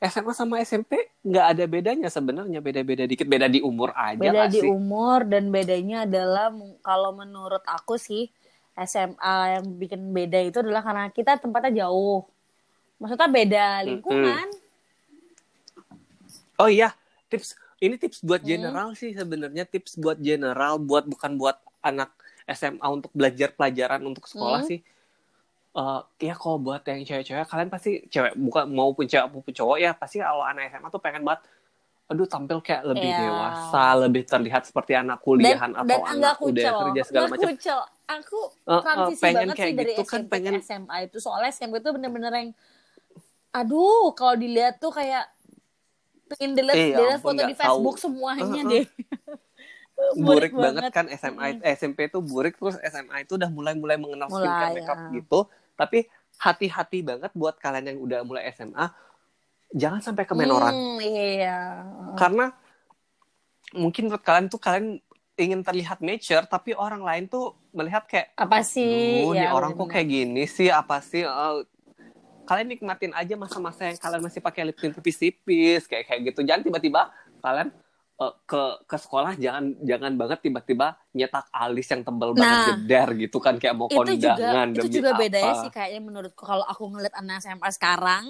[0.03, 2.59] SMA sama SMP nggak ada bedanya sebenarnya.
[2.59, 4.67] Beda-beda dikit beda di umur aja beda di sih?
[4.67, 6.51] umur dan bedanya adalah
[6.83, 8.27] kalau menurut aku sih
[8.75, 12.27] SMA yang bikin beda itu adalah karena kita tempatnya jauh.
[12.99, 14.47] Maksudnya beda lingkungan.
[16.59, 16.99] Oh iya,
[17.31, 18.49] tips ini tips buat Hmm.
[18.49, 22.15] general sih sebenarnya tips buat general buat bukan buat anak
[22.45, 24.71] SMA untuk belajar pelajaran untuk sekolah Hmm.
[24.71, 24.81] sih.
[25.73, 29.91] Eh ya kalau buat yang cewek-cewek kalian pasti cewek bukan maupun cewek maupun cowok ya
[29.93, 31.43] pasti kalau anak SMA tuh pengen banget
[32.05, 33.25] aduh tampil kayak lebih Iya.
[33.25, 37.49] dewasa, lebih terlihat seperti anak kuliahan dan atau dan anak udah kerja segala macam.
[38.05, 40.97] aku Eh, eh, transisi pengen banget kayak sih dari gitu kan, SMP pengen- ke SMA
[41.03, 42.51] itu soalnya SMP itu bener-bener yang
[43.51, 45.25] aduh kalau dilihat tuh kayak
[46.33, 47.61] pengen dilihat Eh, ya ampun, foto di nggak tahu.
[47.61, 48.69] Facebook semuanya Eh, eh.
[48.73, 48.85] deh
[50.19, 54.43] burik banget kan SMA itu- SMP itu burik terus SMA itu udah mulai-mulai mengenal Mulai,
[54.43, 55.11] skincare makeup ya.
[55.15, 55.39] gitu
[55.79, 55.99] tapi
[56.43, 58.91] hati-hati banget buat kalian yang udah mulai SMA
[59.73, 61.57] jangan sampai ke menoran Hmm, iya
[62.19, 62.51] karena
[63.73, 65.01] mungkin menurut kalian tuh kalian
[65.39, 68.85] ingin terlihat mature tapi orang lain tuh melihat kayak Apa sih?
[68.85, 69.93] Duh, nih Ya, orang kok bener.
[69.97, 71.57] kayak gini sih apa sih Eh,
[72.53, 76.69] kalian nikmatin aja masa-masa yang kalian masih pakai lip tint tipis-tipis kayak kayak gitu jangan
[76.69, 77.09] tiba-tiba
[77.41, 77.73] kalian
[78.21, 83.09] eh, ke ke sekolah jangan jangan banget tiba-tiba nyetak alis yang tebal banget Nah, geder
[83.17, 85.21] gitu kan kayak mau itu juga kondangan itu demi juga apa.
[85.25, 88.25] bedanya sih kayaknya menurutku kalau aku ngeliat anak SMA sekarang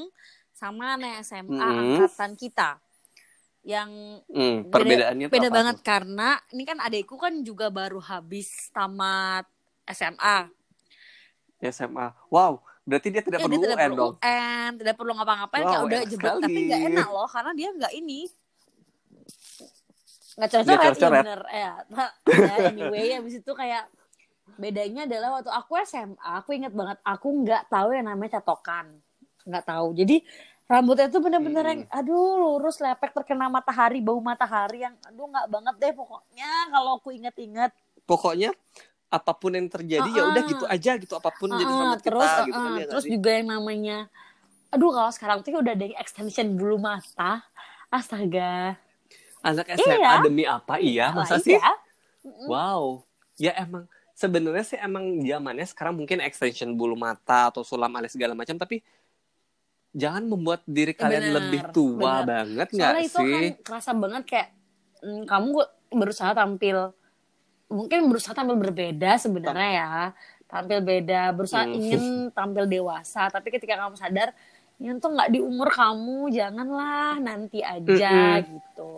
[0.55, 1.83] sama anak SMA Mm.
[1.99, 2.71] angkatan kita
[3.63, 3.91] yang
[4.27, 5.83] Hmm, beda, perbedaannya beda apa banget tuh?
[5.83, 9.47] karena ini kan adekku kan juga baru habis tamat
[9.87, 10.47] SMA.
[11.63, 15.13] SMA wow berarti dia tidak Eh, perlu dia tidak UN perlu dong UN, tidak perlu
[15.15, 18.21] ngapa-ngapain kayak Wow, udah jebret tapi nggak enak loh karena dia nggak ini
[20.33, 21.23] nggak coret-coret ya coret-coret.
[21.23, 21.73] bener ya.
[22.27, 23.85] ya anyway habis itu kayak
[24.55, 28.87] bedanya adalah waktu aku SMA aku ingat banget aku nggak tahu yang namanya catokan
[29.43, 30.17] nggak tahu jadi
[30.65, 31.71] rambutnya tuh bener-bener Hmm.
[31.71, 36.97] yang aduh lurus lepek terkena matahari bau matahari yang aduh nggak banget deh pokoknya kalau
[36.97, 37.71] aku inget-inget
[38.03, 38.51] pokoknya
[39.13, 41.97] apa pun yang terjadi ya udah Ah, gitu aja gitu apa pun jadi Ah, sama
[42.01, 43.13] terus kita gitu ah, kan ya terus sih?
[43.13, 43.99] juga yang namanya
[44.73, 47.45] aduh kalau sekarang tuh udah ada yang extension bulu mata
[47.87, 48.81] astaga
[49.45, 50.13] anak SMA Iya.
[50.25, 51.73] demi apa iya masa Lah, sih iya.
[52.49, 53.05] wow
[53.37, 58.33] ya emang sebenarnya sih emang zamannya sekarang mungkin extension bulu mata atau sulam alis segala
[58.33, 58.81] macam tapi
[59.93, 62.25] jangan membuat diri kalian Benar, lebih tua benar.
[62.25, 64.49] banget nggak soalnya itu sih kan kerasa banget kayak
[65.05, 65.49] mm, kamu
[65.93, 66.79] berusaha tampil
[67.73, 69.91] mungkin berusaha tampil berbeda sebenarnya ya
[70.47, 71.75] tampil beda berusaha Hmm.
[71.75, 74.37] ingin tampil dewasa tapi ketika kamu sadar
[74.77, 78.51] ini tuh nggak di umur kamu janganlah nanti aja Mm-mm.
[78.53, 78.95] gitu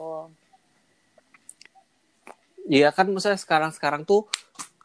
[2.64, 4.24] Iya kan maksudnya sekarang-sekarang tuh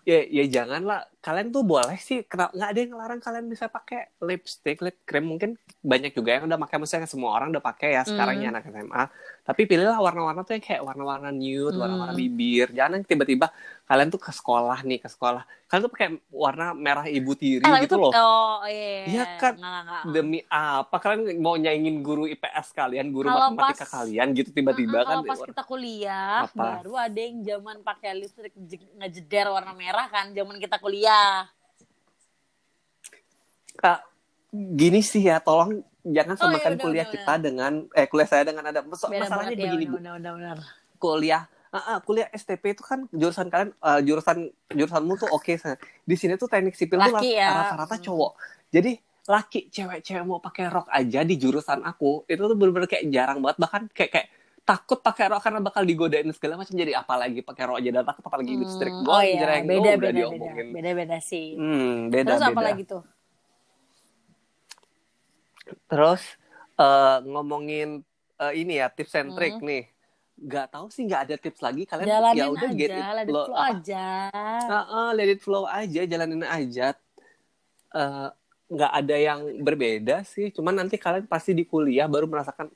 [0.03, 3.99] ya ya janganlah kalian tuh boleh sih kenapa nggak ada yang ngelarang kalian bisa pakai
[4.19, 5.27] lipstick lip cream.
[5.27, 8.43] Mungkin banyak juga yang udah pakai maksudnya semua orang udah pakai ya sekarang Hmm.
[8.45, 9.03] ya anak SMA
[9.41, 11.81] tapi pilihlah warna-warna tuh yang kayak warna-warna nude Hmm.
[11.81, 12.69] warna-warna bibir.
[12.69, 13.51] Jangan yang tiba-tiba
[13.83, 15.41] kalian tuh ke sekolah nih ke sekolah.
[15.65, 18.11] Kalian tuh pakai warna merah ibu tiri Eh, gitu itu- loh.
[18.11, 19.25] oh iya Iya.
[19.35, 20.95] Kan, Nggak, nggak, demi apa?
[20.95, 25.15] Kalian mau nyaingin guru IPS kalian guru Kalau matematika pas- kalian gitu tiba-tiba Heeh, kan
[25.17, 26.53] kalau pas kita kuliah Apa?
[26.77, 31.08] baru ada yang zaman pakai lipstick je- ngejeder warna merah kan zaman kita kuliah
[33.79, 33.99] Kak,
[34.51, 38.29] gini sih ya, tolong jangan Oh, iya, samakan udah, kuliah udah, kita dengan eh kuliah
[38.29, 39.95] saya dengan ada Mas- beda masalahnya ya begini Bu.
[39.99, 40.57] benar benar benar
[40.99, 44.37] Kuliah ah, ah, kuliah STP itu kan jurusan kalian eh, jurusan
[44.73, 45.77] jurusanmu tuh oke Sa.
[46.03, 47.47] Di sini tuh teknik sipil tuh Laki ya.
[47.51, 48.03] rata-rata Hmm.
[48.09, 48.31] cowok.
[48.73, 48.91] Jadi
[49.29, 53.57] laki cewek-cewek mau pakai rok aja di jurusan aku itu tuh bener-bener kayak jarang banget
[53.61, 54.27] bahkan kayak kayak
[54.69, 58.21] takut pakai rok karena bakal digodain segala macam jadi apalagi pakai rok aja dan takut
[58.21, 59.63] apalagi Hmm, lipstick oh doang iya jreng.
[59.65, 60.67] beda Oh, udah beda beda diomongin.
[60.69, 62.53] beda beda sih Hmm, beda terus beda.
[62.53, 63.03] apa lagi tuh
[65.85, 66.21] Terus
[66.75, 67.89] eh, ngomongin
[68.37, 69.65] eh, ini ya tips and trick Hmm.
[69.65, 69.83] nih.
[70.39, 73.27] Gak tahu sih nggak ada tips lagi kalian jalanin ya udah get aja it let
[73.27, 74.05] it lo- flow ah, aja
[74.69, 76.87] ah, ah, let it flow aja jalanin aja.
[77.91, 78.29] Eh,
[78.69, 80.53] nggak ada yang berbeda sih.
[80.53, 82.69] Cuman nanti kalian pasti di kuliah baru merasakan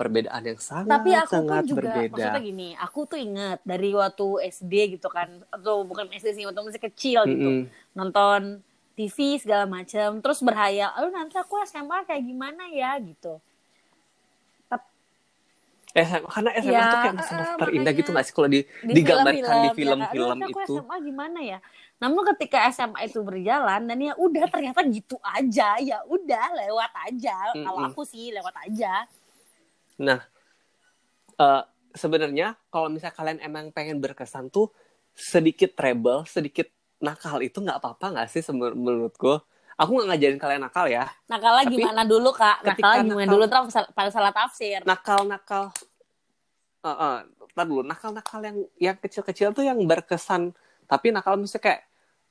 [0.00, 2.10] perbedaan yang sangat tapi aku pun sangat juga berbeda.
[2.12, 6.60] maksudnya gini aku tuh inget dari waktu SD gitu kan atau bukan SD sih waktu
[6.68, 7.70] masih kecil gitu Mm-mm.
[7.98, 8.40] nonton
[8.96, 13.32] TV segala macam terus berhayal aduh nanti aku SMA kayak gimana ya gitu
[15.90, 18.94] Eh, karena SMA Ya, tuh kayak masa-masa eh, terindah gitu nggak sih kalau di, di
[18.94, 19.76] digambarkan di ya kan?
[19.78, 20.76] film-film nanti aku itu.
[20.78, 21.58] SMA gimana ya
[22.00, 27.34] namun ketika SMA itu berjalan dan ya udah ternyata gitu aja ya udah lewat aja
[27.60, 27.90] kalau Mm-mm.
[27.90, 29.04] aku sih lewat aja
[30.00, 30.20] Nah,
[31.36, 34.72] eh, sebenarnya kalau misalnya kalian emang pengen berkesan tuh
[35.12, 39.40] sedikit rebel, sedikit nakal itu nggak apa-apa nggak sih semen- menurutku?
[39.76, 41.08] Aku nggak ngajarin kalian nakal ya.
[41.26, 42.60] Nakal Tapi gimana dulu kak?
[42.62, 43.44] ketika Nakal gimana nakal- dulu?
[43.48, 44.80] Terus pada salah tafsir.
[44.84, 45.72] Nakal-nakal,
[46.80, 47.16] eh eh,
[47.50, 50.52] ntar dulu nakal-nakal yang yang kecil-kecil tuh yang berkesan.
[50.84, 51.82] Tapi nakal misalnya kayak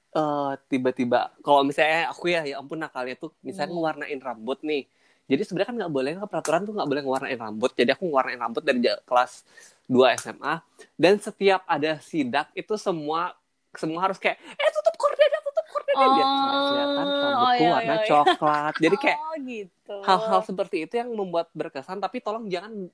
[0.09, 3.77] eh, tiba-tiba, kalau misalnya aku ya, ya ampun nakalnya tuh misalnya Hmm.
[3.77, 4.89] ngewarnain rambut nih.
[5.29, 7.71] Jadi sebenarnya kan nggak boleh peraturan tuh nggak boleh ngewarnain rambut.
[7.77, 9.45] Jadi aku ngewarnain rambut dari kelas
[9.85, 10.53] 2 SMA.
[10.97, 13.37] Dan setiap ada sidak itu semua
[13.77, 17.69] semua harus kayak eh tutup kordenya, tutup kordenya biar nggak kelihatan Oh, rambutku oh, iya,
[17.69, 18.09] warna iya, iya.
[18.09, 18.73] coklat.
[18.81, 19.95] Jadi kayak Oh gitu.
[20.01, 22.01] hal-hal seperti itu yang membuat berkesan.
[22.01, 22.89] Tapi tolong jangan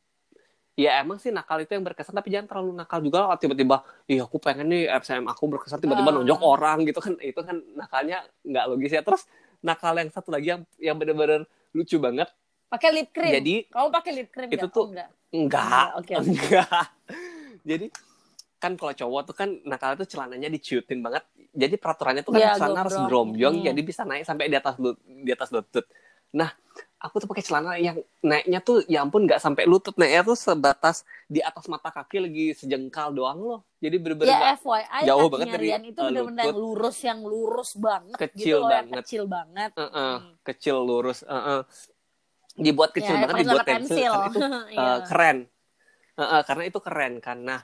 [0.76, 3.80] ya emang sih nakal itu yang berkesan tapi jangan terlalu nakal juga lah tiba-tiba
[4.12, 6.16] iya aku pengen nih RCM aku berkesan tiba-tiba Ah.
[6.20, 9.24] nonjok orang gitu kan itu kan nakalnya nggak logis ya terus
[9.64, 12.32] nakal yang satu lagi yang yang bener-bener lucu banget
[12.66, 13.30] Pakai lip cream.
[13.32, 15.10] Jadi, kamu pakai lip cream itu tuh- Oh, enggak.
[15.30, 16.26] enggak Oke, oke.
[16.26, 16.86] enggak
[17.70, 17.86] jadi
[18.56, 22.52] kan kalau cowok tuh kan nakal tuh celananya dicutin banget jadi peraturannya tuh kan Iya,
[22.56, 23.08] celana harus gombrong.
[23.30, 23.66] gerombyong Hmm.
[23.68, 25.86] jadi bisa naik sampai di atas di atas lutut
[26.32, 26.50] nah
[27.06, 31.06] aku tuh pakai celana yang naiknya tuh ya ampun nggak sampai lutut naiknya tuh sebatas
[31.30, 35.68] di atas mata kaki lagi sejengkal doang loh jadi bener-bener Ya FYI jauh banget dari,
[35.94, 39.04] itu eh, bener-bener yang lurus yang lurus banget Kecil gitu loh, yang banget.
[39.06, 39.72] kecil banget.
[39.78, 40.34] Eh, eh, Hmm.
[40.42, 41.62] kecil lurus eh, eh.
[42.58, 44.40] dibuat kecil Ya, banget dibuat celana pensil karena itu
[44.82, 45.38] eh, keren
[46.16, 47.56] Eh, eh, karena itu keren karena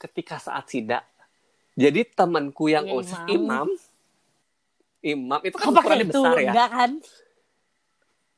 [0.00, 1.04] ketika saat sidak
[1.76, 3.68] jadi temanku yang osis imam.
[3.68, 3.68] imam
[5.04, 6.90] imam itu kan ukurannya besar ya enggak kan?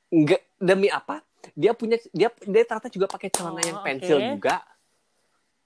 [0.09, 1.21] Enggak demi apa?
[1.53, 4.29] Dia punya dia dia ternyata juga pakai celana Oh, yang pensil oke.
[4.33, 4.57] juga.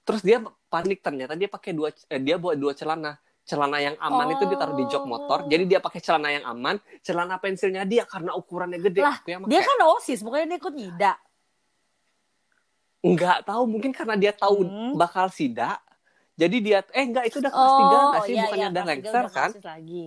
[0.01, 3.17] Terus dia panik ternyata dia pakai dua eh, dia bawa dua celana.
[3.41, 5.39] Celana yang aman itu ditaruh di jok motor.
[5.43, 5.49] Oh.
[5.49, 9.01] Jadi dia pakai celana yang aman, celana pensilnya dia karena ukurannya gede.
[9.01, 9.61] Lah, Dia pakai.
[9.65, 11.17] kan OSIS, pokoknya dia ikut nyidak.
[13.01, 14.93] Enggak tahu mungkin karena dia tahu Hmm.
[14.93, 15.81] bakal sida.
[16.37, 18.91] Jadi dia eh enggak itu udah kelas 3 Oh, sih iya, bukannya iya, udah tiga
[18.93, 19.49] lengser kan?
[19.57, 20.05] Lagi.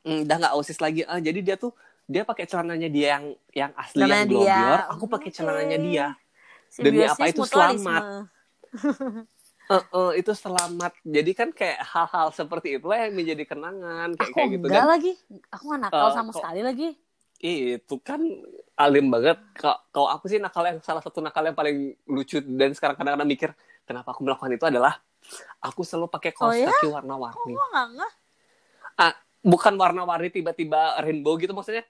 [0.00, 1.00] Hmm, udah nggak osis lagi.
[1.02, 4.30] Ah, jadi dia tuh dia pakai celananya dia yang yang asli yang dia.
[4.30, 6.06] globior, aku pakai celananya dia.
[6.78, 8.02] Demi apa itu selamat.
[9.66, 10.94] Eh, eh, itu selamat.
[11.02, 14.92] Jadi kan kayak hal-hal seperti itulah yang menjadi kenangan kayak Aku kayak gitu enggak dan
[14.94, 15.12] lagi.
[15.50, 16.88] Aku nggak nakal Eh, sama kok- sekali lagi.
[17.42, 18.22] itu kan
[18.78, 19.42] alim banget.
[19.58, 23.26] Kalau kalau aku sih nakal yang salah satu nakal yang paling lucu dan sekarang kadang-kadang
[23.26, 23.50] mikir
[23.82, 25.02] kenapa aku melakukan itu adalah
[25.58, 26.70] aku selalu pakai kaos Oh, ya?
[26.70, 27.54] kaki warna-warni.
[27.58, 28.12] nggak?
[28.96, 31.82] Ah, bukan warna-warni tiba-tiba rainbow gitu maksudnya.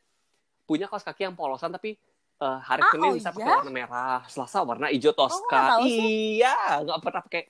[0.67, 1.95] Punya kaos kaki yang polosan tapi
[2.37, 3.57] eh, hari Ah, Senin oh bisa pakai iya?
[3.57, 5.81] warna merah, Selasa warna hijau toska.
[5.81, 6.37] sih.
[6.37, 7.43] iya, nggak pernah pakai.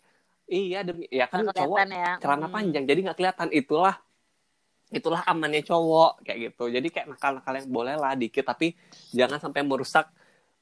[0.47, 2.13] Iya demi ya kan cowok ya.
[2.23, 2.55] celana Hmm.
[2.55, 3.99] panjang jadi nggak kelihatan itulah
[4.95, 8.79] itulah amannya cowok kayak gitu jadi kayak nakal-nakal yang boleh lah dikit tapi
[9.11, 10.07] jangan sampai merusak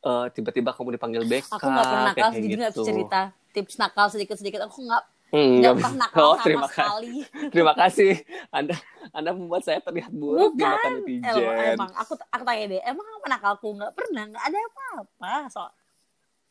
[0.01, 2.81] eh, tiba-tiba kamu dipanggil BK Aku nggak pernah nakal, jadi gitu.
[2.81, 3.21] cerita
[3.53, 4.65] tips nakal sedikit-sedikit.
[4.65, 5.05] Aku nggak
[5.35, 6.03] Hmm, nggak nggak pernah bisa.
[6.07, 7.15] nakal oh, sama terima kasih sekali.
[7.53, 8.13] terima kasih
[8.49, 8.75] anda
[9.11, 10.93] anda membuat saya terlihat buruk di mata Bukan.
[11.03, 15.35] netizen Eh, emang aku aku tanya deh, emang apa nakalku nggak pernah, nggak ada apa-apa.
[15.51, 15.63] So,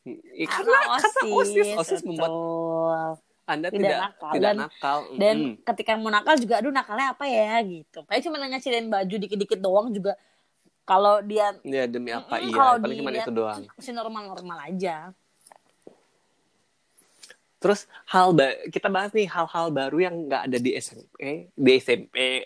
[0.04, 2.28] Ya, karena karena osis osis membuat
[3.44, 4.30] anda Tidak tidak nakal.
[4.36, 8.04] tidak Dan- nakal Dan ketika mau nakal juga, aduh nakalnya apa ya gitu.
[8.04, 10.12] Kayak cuma ngecilin baju dikit-dikit doang juga.
[10.84, 15.16] Kalau dia ya demi apa Mm-mm, iya kalau paling cuma itu doang masih normal-normal aja.
[17.64, 22.44] Terus hal ba- kita bahas nih hal-hal baru yang nggak ada di SMP, di SMP,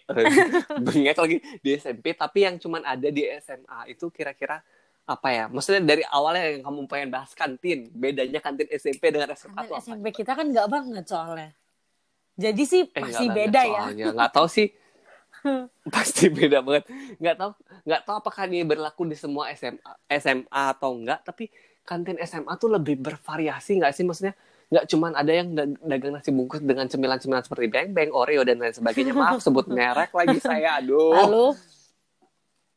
[0.78, 4.62] bengek lagi di SMP, tapi yang cuman ada di SMA itu kira-kira
[5.02, 5.44] apa ya?
[5.50, 9.74] Maksudnya dari awalnya yang kamu pengen bahas kantin, bedanya kantin SMP dengan SMA Kan tuh
[9.74, 9.82] apa?
[9.82, 11.50] SMP kita kan nggak banget soalnya.
[12.38, 13.74] Jadi sih Eh, masih nggak beda banget ya.
[13.74, 14.06] soalnya.
[14.14, 14.68] Nggak tahu sih.
[15.94, 16.84] Pasti beda banget.
[17.18, 17.50] Nggak tahu,
[17.82, 21.26] nggak tahu apakah ini berlaku di semua SMA, SMA atau enggak.
[21.26, 21.50] Tapi
[21.82, 24.06] kantin SMA tuh lebih bervariasi nggak sih?
[24.06, 28.42] Maksudnya nggak cuman ada yang dag- dagang nasi bungkus dengan cemilan-cemilan seperti Beng Beng, Oreo
[28.42, 29.12] dan lain sebagainya.
[29.12, 30.76] Maaf sebut merek lagi saya.
[30.78, 31.14] Aduh.
[31.14, 31.46] Lalu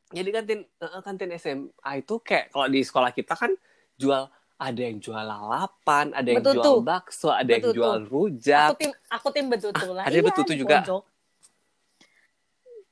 [0.10, 3.52] Jadi kantin eh, kantin SMA itu kayak kalau di sekolah kita kan
[3.96, 4.28] jual
[4.58, 6.60] ada yang jual lalapan, ada yang Betutu.
[6.60, 7.78] jual bakso, ada yang Betutu.
[7.78, 10.04] jual rujak aku tim aku tim betutu lah.
[10.04, 10.80] ada Iya, betutu juga.
[10.82, 11.04] pojok.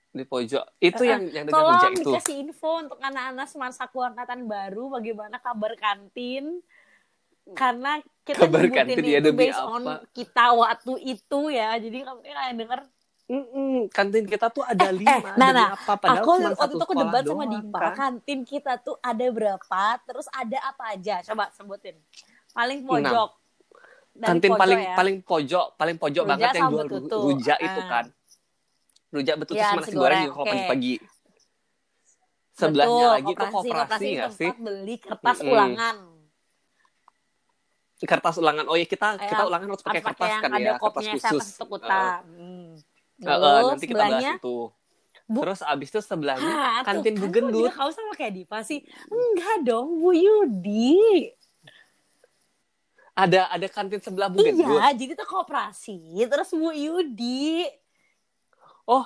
[0.10, 0.66] di pojok.
[0.80, 2.02] Itu Eh, yang yang dagang Tolong rujak itu.
[2.10, 6.66] dikasih info untuk anak-anak semansaku angkatan baru bagaimana kabar kantin.
[7.50, 9.94] Karena kita Kabar nyebutin kantin ya itu based on apa?
[10.14, 11.70] kita waktu itu ya.
[11.82, 12.80] Jadi kamu kayak denger
[13.30, 15.22] Mm-mm, kantin kita tuh ada lima.
[15.38, 15.94] nah, demi nah, apa?
[16.02, 17.94] Padahal aku cuma waktu itu aku debat sama doang, Dipa, kan?
[17.94, 21.22] kantin kita tuh ada berapa, terus ada apa aja?
[21.22, 21.94] Coba sebutin.
[22.58, 23.30] Paling pojok.
[24.18, 24.96] Kantin pojok paling ya.
[24.98, 27.18] paling pojok, paling pojok Rujak banget yang jual betutu.
[27.22, 27.86] rujak itu Ah.
[27.86, 28.06] kan.
[29.14, 30.50] Rujak betutu Iya, sama nasi goreng kalau oke.
[30.50, 30.94] pagi-pagi.
[32.60, 34.50] Sebelahnya Betul, lagi tuh koperasi itu nggak sih?
[34.50, 35.52] tempat beli kertas Mm-mm.
[35.54, 35.96] ulangan.
[38.02, 38.64] Kertas ulangan.
[38.66, 41.44] Oh ya kita Kayak kita ulangan harus pakai kertas yang kan ada ya, kertas khusus.
[41.50, 42.20] saya kotak.
[42.24, 42.70] Hmm.
[43.20, 44.58] Eh, Lalu nanti kita bahas itu.
[45.26, 47.70] Bu- Terus abis itu sebelahnya Ah, kantin tuh, Bu kan Gendut.
[47.72, 48.82] Kau sama kayak Dipa sih.
[49.06, 50.98] Enggak dong, Bu Yudi.
[53.14, 54.80] Ada ada kantin sebelah Bu Gendut.
[54.80, 56.00] Iya, jadi tuh koperasi.
[56.24, 57.68] Terus Bu Yudi.
[58.86, 59.04] Oh,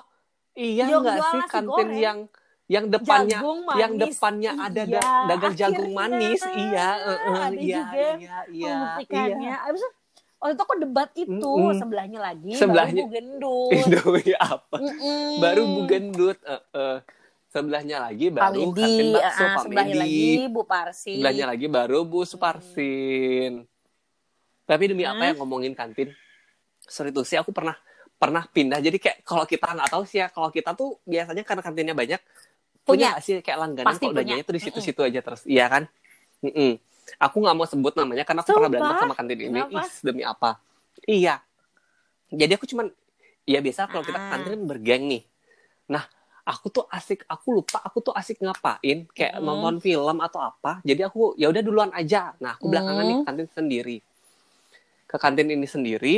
[0.54, 1.92] iya Yang nggak jual sih kantin goreng.
[1.98, 2.20] yang
[2.66, 3.80] yang depannya Jagung manis.
[3.80, 6.40] yang depannya ada Iya, da- dagang jagung manis.
[6.42, 8.76] Iya, eh, eh, Ada iya, juga iya, iya,
[9.36, 9.56] iya.
[9.64, 9.90] Abis itu,
[10.38, 11.52] waktu itu aku debat itu.
[11.54, 11.76] Mm-mm.
[11.76, 13.72] Sebelahnya lagi Sebelahnya- baru Bu Gendut.
[13.74, 14.76] Indomie apa?
[14.78, 15.30] Mm-mm.
[15.38, 16.38] Baru Bu Gendut.
[16.42, 16.98] eh, eh.
[17.48, 21.14] Sebelahnya lagi baru Widi, kantin bakso Pak sebelahnya lagi Bu Parsi.
[21.14, 23.54] Sebelahnya lagi baru Bu Suparsin.
[24.64, 25.28] Tapi demi apa Hmm.
[25.28, 26.10] yang ngomongin kantin?
[26.82, 27.78] Sorry tuh sih aku pernah
[28.16, 28.80] pernah pindah.
[28.80, 32.22] Jadi kayak kalau kita nggak tahu sih ya, kalau kita tuh biasanya karena kantinnya banyak
[32.84, 34.36] punya sih kayak langganan Pasti kok punya.
[34.40, 35.42] tuh di situ-situ aja terus.
[35.44, 35.84] Iya kan?
[36.40, 36.76] Mm-mm.
[37.18, 38.80] Aku nggak mau sebut namanya karena aku pernah Sumpah?
[38.82, 39.60] berantem sama kantin ini.
[39.78, 40.60] Is, demi apa?
[41.04, 41.40] Iya.
[42.28, 42.88] Jadi aku cuman
[43.44, 44.28] ya biasa kalau kita Ah.
[44.30, 45.24] kantin kan bergeng nih.
[45.86, 46.04] Nah,
[46.44, 49.46] aku tuh asik aku lupa aku tuh asik ngapain kayak Hmm.
[49.46, 53.24] nonton film atau apa jadi aku ya udah duluan aja nah aku belakangan nih Hmm.
[53.24, 53.98] ke kantin sendiri
[55.08, 56.16] ke kantin ini sendiri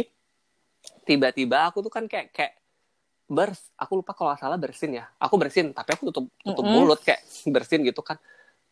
[1.04, 2.58] tiba-tiba aku tuh kan kayak kayak
[3.26, 6.78] bers aku lupa kalau salah bersin ya aku bersin tapi aku tutup tutup Mm-mm.
[6.78, 8.22] mulut kayak bersin gitu kan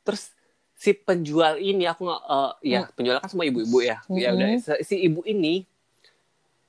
[0.01, 0.29] terus
[0.73, 4.37] si penjual ini aku nggak eh, ya penjual kan semua ibu-ibu ya ya Mm-mm.
[4.37, 4.47] udah
[4.79, 5.65] si- ibu ini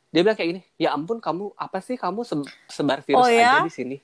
[0.09, 3.53] dia bilang kayak gini ya ampun kamu apa sih kamu se- sebar virus Oh, ya?
[3.53, 3.97] aja di sini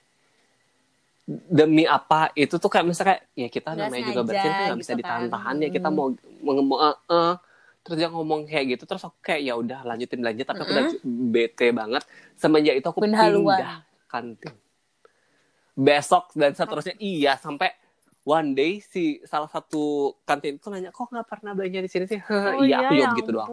[1.46, 4.90] demi apa itu tuh kayak misalnya ya kita Nggak namanya juga bersin kan nggak bisa
[4.90, 5.00] gitu kan.
[5.00, 5.94] ditahan-tahan ya kita Mm.
[5.94, 6.06] mau
[6.42, 7.34] mau mau- eh, eh.
[7.80, 10.86] Terus dia ngomong kayak gitu terus aku kayak ya udah lanjutin belanja tapi aku udah
[11.32, 12.02] bete banget.
[12.36, 13.58] Semenjak itu aku Pindah haluan.
[13.60, 13.74] pindah
[14.06, 14.54] kantin.
[15.72, 17.72] Besok dan seterusnya iya sampai
[18.20, 22.20] one day si salah satu kantin itu nanya kok nggak pernah belanja di sini sih?
[22.52, 23.48] Oh iya aku ya gitu doang.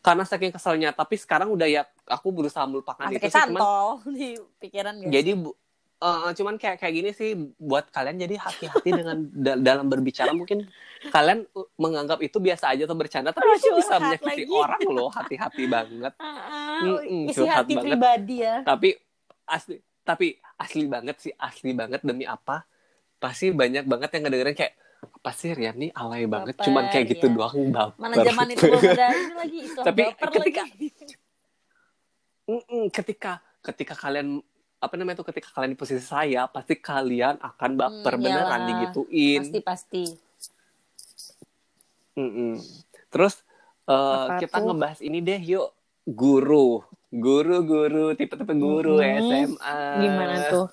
[0.00, 3.60] karena saking keselnya tapi sekarang udah ya aku berusaha melupakan Sampai itu sih cuman
[4.16, 4.28] di
[4.62, 5.10] pikiran guys.
[5.10, 5.58] jadi bu-
[5.98, 10.68] eh, cuman kayak kayak gini sih buat kalian jadi hati-hati dengan da- dalam berbicara mungkin
[11.06, 14.52] kalian uh, menganggap itu biasa aja atau bercanda tapi Oh, itu bisa menyakiti lagi.
[14.52, 17.84] orang loh hati-hati banget Ah, Mm-mm, isi curhat hati banget.
[17.90, 18.56] pribadi ya.
[18.62, 18.88] tapi
[19.44, 22.68] asli tapi asli banget sih asli banget demi apa
[23.16, 27.06] pasti banyak banget yang ngedengerin kayak apa sih Rian nih alay banget Baper, cuman kayak
[27.10, 27.34] gitu ya.
[27.34, 30.88] doang baper Mana zaman itu belum ada ini lagi istilah Tapi ketika- lagi.
[32.46, 34.38] Mm-mm, ketika ketika kalian
[34.86, 39.40] apa namanya tuh ketika kalian di posisi saya pasti kalian akan baper Hmm, beneran digituin
[39.42, 40.04] Pasti pasti.
[42.16, 42.56] Mm-mm.
[43.12, 43.34] terus
[43.84, 44.64] eh, Apa kita tuh?
[44.72, 45.68] ngebahas ini deh yuk
[46.08, 46.80] guru
[47.12, 49.52] guru guru tipe-tipe guru Mm-mm.
[49.52, 50.66] SMA Gimana tuh?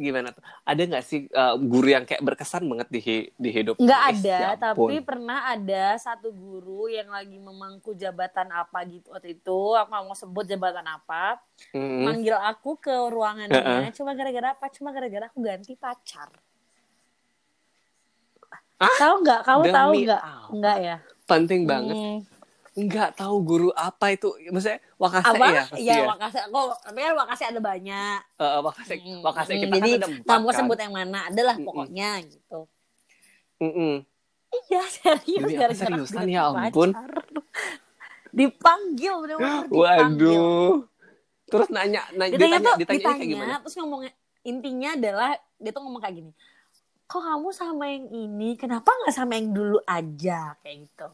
[0.00, 3.00] Gimana tuh ada nggak sih eh, guru yang kayak berkesan banget di
[3.36, 4.16] di hidup Nggak Ais?
[4.24, 9.60] ada, Ya tapi pernah ada satu guru yang lagi memangku jabatan apa gitu waktu itu.
[9.76, 11.36] Aku nggak mau sebut jabatan apa.
[11.76, 12.08] Mm-mm.
[12.08, 13.60] Manggil aku ke ruangannya.
[13.60, 13.92] Heeh.
[13.92, 14.66] Cuma gara-gara apa?
[14.72, 16.32] Cuma gara-gara aku ganti pacar.
[18.80, 18.96] Ah?
[18.96, 19.40] Tahu nggak?
[19.44, 20.22] Kamu tahu nggak?
[20.56, 20.96] Nggak ya?
[21.30, 22.18] penting banget Hmm.
[22.86, 25.46] Nggak tahu guru apa itu maksudnya wakase Apa?
[25.48, 26.38] ya pasti Iya, ya wakase.
[26.48, 28.18] Kok, tapi kan wakase ada banyak.
[28.36, 31.18] Eh, wakase Hmm, wakase hmm, kita jadi kan ada empat mau kan sebut yang mana.
[31.28, 31.66] Adalah Mm-mm.
[31.66, 32.60] pokoknya gitu.
[33.58, 33.94] Mm-mm.
[34.50, 36.22] Iya serius gara-gara seriusan?
[36.26, 36.90] ganti Ya ampun.
[38.30, 39.74] Dipanggil dipanggil.
[39.74, 40.74] Waduh.
[41.50, 43.54] Terus nanya, nanya Ditanya ditanya, tuh ditanya, ditanya, kayak gimana?
[43.58, 46.32] terus ngomongnya intinya adalah dia tuh ngomong kayak gini.
[47.10, 51.08] Kok kamu sama yang ini, kenapa nggak sama yang dulu aja kayak gitu?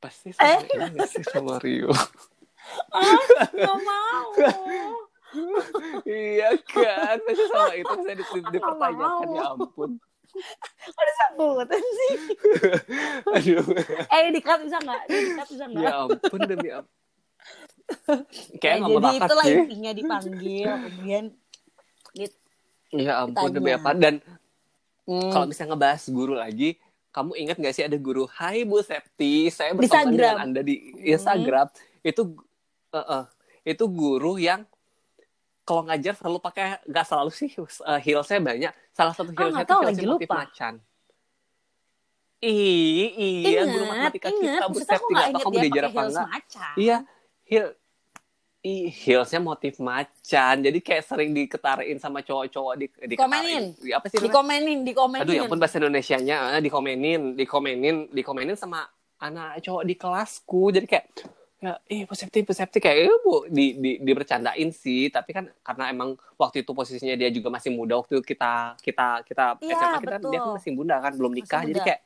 [0.00, 0.60] Pasti sama Eh.
[0.66, 1.92] ini sih sama Rio.
[2.88, 4.28] Ah, nggak mau.
[6.04, 9.90] iya kan, pasti sama itu saya di, di- dipertanyakan ya ampun.
[10.86, 12.12] Kok disebutin sih?
[13.28, 13.64] Aduh,
[14.08, 15.00] Eh dikat bisa nggak?
[15.04, 15.82] Dikat bisa nggak?
[15.82, 16.68] ya ampun demi?
[18.56, 19.56] Kayak Ya, nggak jadi mau bakat itulah sih.
[19.58, 21.24] intinya dipanggil, kemudian
[22.12, 22.38] dit-
[22.90, 23.54] Ya ampun Tanya.
[23.54, 23.90] demi apa?
[23.92, 24.14] Dan
[25.02, 25.26] Hmm.
[25.28, 26.78] kalau misalnya ngebahas guru lagi,
[27.10, 31.66] kamu ingat nggak sih ada guru Hai Bu Septi, saya bersama dengan Anda di Instagram.
[32.06, 32.38] Itu
[32.94, 33.24] eh, eh,
[33.74, 34.62] itu guru yang
[35.66, 38.72] kalau ngajar selalu pakai nggak selalu sih uh, heelsnya banyak.
[38.90, 40.36] Salah satu Ah, heelsnya itu lagi motif lupa.
[40.46, 40.74] macan.
[42.40, 44.40] Ih, iya guru ingat, matematika ingat.
[44.40, 46.28] kita Bu Septi nggak tahu ingat kamu dia diajar apa heels enggak.
[46.78, 46.96] Iya,
[47.44, 47.66] heel
[48.60, 50.60] Ih, heelsnya motif macan.
[50.60, 53.16] Jadi kayak sering diketarin sama cowok-cowok di diketarin.
[53.16, 53.64] Komenin.
[53.88, 54.20] Apa sih?
[54.20, 55.24] Dikomenin, dikomenin.
[55.24, 58.84] Aduh ya ampun bahasa Indonesianya eh, dikomenin, dikomenin, dikomenin sama
[59.16, 60.76] anak cowok di kelasku.
[60.76, 61.06] Jadi kayak
[61.60, 66.16] ya eh positif positif kayak eh, bu di, di dibercandain sih tapi kan karena emang
[66.36, 70.30] waktu itu posisinya dia juga masih muda waktu kita kita kita Iya, SMA kita betul.
[70.32, 71.84] dia kan masih muda kan belum Masih nikah jadi muda.
[71.84, 72.00] kayak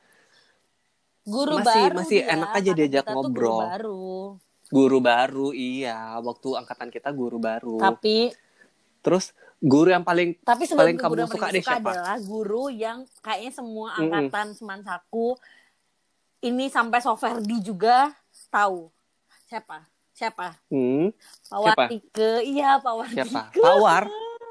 [1.23, 3.59] guru masih- baru masih dia, enak aja diajak tuh guru ngobrol.
[3.63, 4.11] baru.
[4.75, 6.19] Guru baru iya.
[6.19, 7.79] Waktu angkatan kita guru baru.
[7.79, 8.35] Tapi
[8.99, 9.31] terus
[9.63, 11.91] guru yang paling tapi Paling kamu guru suka deh suka siapa?
[11.95, 15.39] adalah guru yang kayaknya semua angkatan semansaku.
[16.41, 18.11] Ini sampai Soferdi juga
[18.51, 18.91] tahu.
[19.47, 19.87] Siapa?
[20.11, 20.47] Siapa?
[20.71, 21.59] Hmm, Pak Siapa?
[21.59, 24.03] Wartike iya Pak Wartike siapa Tawar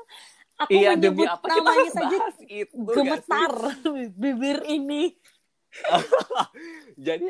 [0.64, 2.76] aku iya demi menyebut apa kita namanya saja itu?
[2.92, 3.52] Gemetar
[4.20, 5.16] bibir ini.
[7.06, 7.26] Jadi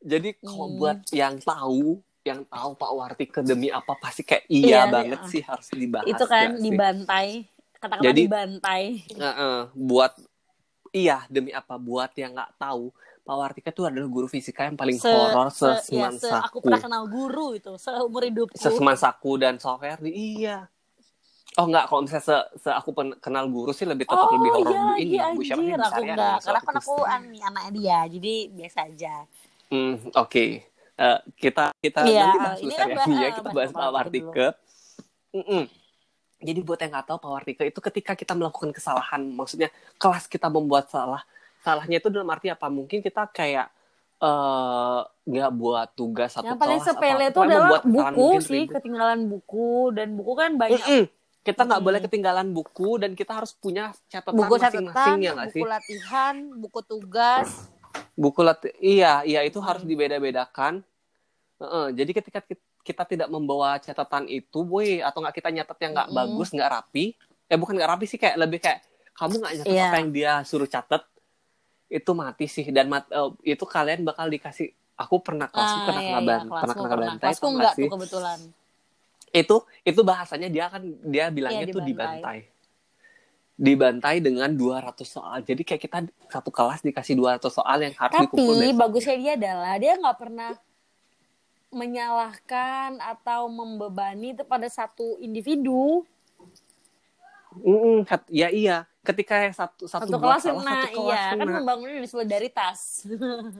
[0.00, 0.76] jadi kalau Hmm.
[0.76, 5.30] buat yang tahu yang tahu Pak Wartike demi apa pasti kayak iya, Iya, banget iya.
[5.30, 7.28] sih harus dibahas itu kan dibantai
[7.76, 8.82] kata-kata Jadi- dibantai.
[9.12, 10.12] Heeh, buat
[10.88, 11.76] iya demi apa?
[11.76, 12.88] Buat yang nggak tahu
[13.20, 16.44] Pak Wartike itu adalah guru fisika yang paling Se- horor se- ya, seseman se- saku.
[16.48, 18.56] aku pernah kenal guru itu seumur hidupku.
[18.56, 20.64] Seseman saku dan Soferdi iya.
[21.54, 24.64] Oh nggak kalau misalnya se, se aku pen- kenal guru sih lebih tetap lebih horor
[24.66, 26.94] iya, ini iya, bu siapa sih anjir, Bu aku enggak ya, karena kan waktu aku
[27.04, 29.14] an- anaknya dia jadi biasa aja.
[29.68, 30.44] Hmm, oke
[30.94, 34.22] Eh, kita kita Iya, nanti bahas ini kan Sarian bah- ya kita bahas bahas Wartike
[34.30, 34.48] Wartike
[35.34, 35.62] Mm-mm.
[36.44, 40.46] Jadi buat yang nggak tahu power tiga itu ketika kita melakukan kesalahan, maksudnya kelas kita
[40.46, 41.24] membuat salah,
[41.64, 42.70] salahnya itu dalam arti apa?
[42.70, 43.66] Mungkin kita kayak
[44.20, 48.74] eh, nggak buat tugas satu Yang paling kelas sepele itu adalah buku sih, ribet.
[48.78, 51.04] ketinggalan buku dan buku kan banyak Mm-mm.
[51.42, 51.86] Kita nggak Mm.
[51.90, 55.60] boleh ketinggalan buku dan kita harus punya catatan masing-masing ya nggak sih?
[55.60, 57.73] buku latihan, buku tugas.
[58.14, 60.86] Buku lati iya, iya itu harus dibeda-bedakan.
[61.58, 65.92] Heeh, jadi ketika ki- kita tidak membawa catatan itu, boy, atau nggak kita nyatet yang
[65.98, 66.18] nggak Mm-mm.
[66.18, 67.04] bagus, nggak rapi,
[67.50, 68.80] eh bukan nggak rapi sih, kayak lebih kayak
[69.18, 69.84] kamu nggak nyatet Iya.
[69.88, 71.02] apa yang dia suruh catet,
[71.90, 74.70] itu mati sih dan mat, eh, itu kalian bakal dikasih.
[74.94, 77.72] Aku pernah kelasku Ah, pernah iya, kena iya, ban, kelasmu pernah kena bantai, Kelasku enggak
[77.74, 78.38] tuh kebetulan.
[79.34, 82.38] Itu itu bahasanya dia kan dia bilangnya Iya, tuh dibantai.
[83.54, 84.18] Dibantai.
[84.18, 85.42] Dengan 200 soal.
[85.42, 85.98] Jadi kayak kita
[86.28, 88.78] satu kelas dikasih 200 soal yang harus Tapi dikumpul besok.
[88.78, 90.52] bagusnya dia adalah dia nggak pernah
[91.74, 96.06] menyalahkan atau membebani itu pada satu individu.
[97.54, 98.86] Mm-mm, kat- ya iya.
[99.04, 101.52] Ketika yang satu satu, Satu kelas salah, kena, satu kelas iya kan kena.
[101.60, 102.78] membangunnya dari solidaritas.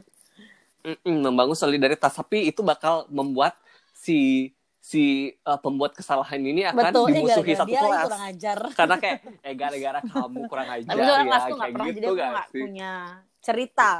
[0.84, 3.56] Mm-mm, membangun solidaritas, tapi itu bakal membuat
[3.94, 4.50] si
[4.84, 8.04] si uh, pembuat kesalahan ini akan Betul, ini dimusuhi gara-gara satu dia kelas.
[8.04, 8.58] kurang ajar.
[8.78, 12.14] Karena kayak eh gara-gara kamu kurang ajar Tapi ya, kelasku kayak pernah, gitu jadi aku
[12.20, 12.92] gak punya
[13.40, 13.90] cerita.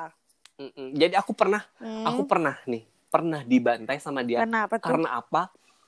[0.55, 0.89] Mm-mm.
[0.93, 2.05] Jadi aku pernah, Hmm.
[2.05, 4.45] aku pernah nih, pernah dibantai sama dia.
[4.45, 4.85] Kenapa tuh?
[4.85, 5.43] Karena apa?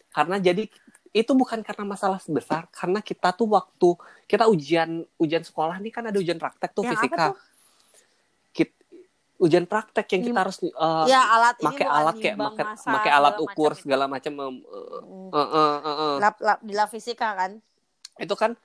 [0.09, 0.65] Karena jadi
[1.13, 3.89] itu bukan karena masalah besar, karena kita tuh waktu
[4.25, 7.25] kita ujian ujian sekolah nih kan ada ujian praktek tuh Yang apa fisika.
[7.31, 7.37] tuh?
[9.37, 12.37] Ujian praktek yang kita harus uh, ya alat pakai alat kayak
[12.81, 14.53] pakai alat ukur macam segala macam eh,
[15.05, 15.29] Hmm.
[15.29, 16.15] eh, eh, eh, eh.
[16.25, 17.61] Lab, lab, di lab fisika kan?
[18.17, 18.57] itu kan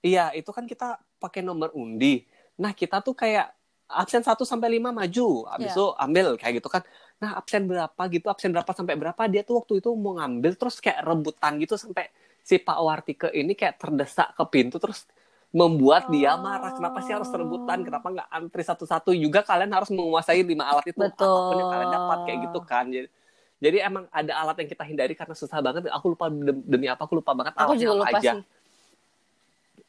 [0.00, 2.24] iya itu kan kita pakai nomor undi
[2.56, 3.52] nah kita tuh kayak
[3.86, 5.76] absen 1 sampai 5 maju habis Iya.
[5.76, 6.82] itu ambil kayak gitu kan
[7.20, 10.80] nah absen berapa gitu absen berapa sampai berapa dia tuh waktu itu mau ngambil terus
[10.80, 12.08] kayak rebutan gitu sampai
[12.40, 15.04] si Pak Wartike ini kayak terdesak ke pintu terus
[15.54, 20.42] membuat dia marah kenapa sih harus rebutan kenapa nggak antri satu-satu juga kalian harus menguasai
[20.42, 21.24] lima alat itu Betul.
[21.24, 23.08] apa pun yang kalian dapat kayak gitu kan jadi
[23.56, 27.08] jadi emang ada alat yang kita hindari karena susah banget aku lupa dem- demi apa
[27.08, 28.42] aku lupa banget Aku alatnya juga apa lupa aja sih.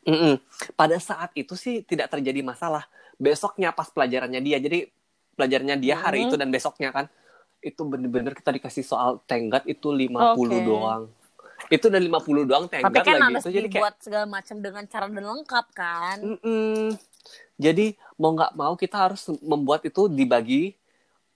[0.07, 0.39] Mm-mm.
[0.71, 2.87] Pada saat itu sih tidak terjadi masalah.
[3.19, 4.87] Besoknya pas pelajarannya dia, jadi
[5.35, 6.25] pelajarannya dia hari Mhm.
[6.31, 7.05] itu dan besoknya kan,
[7.59, 10.63] itu bener-bener kita dikasih soal tenggat itu 50 Oke.
[10.63, 11.03] doang.
[11.67, 14.83] Itu udah 50 doang Tapi tenggat kan lagi harus jadi kayak dibuat segala macam dengan
[14.85, 16.17] cara dan lengkap kan?
[16.19, 16.95] Mm-mm.
[17.57, 20.77] Jadi mau nggak mau kita harus membuat itu dibagi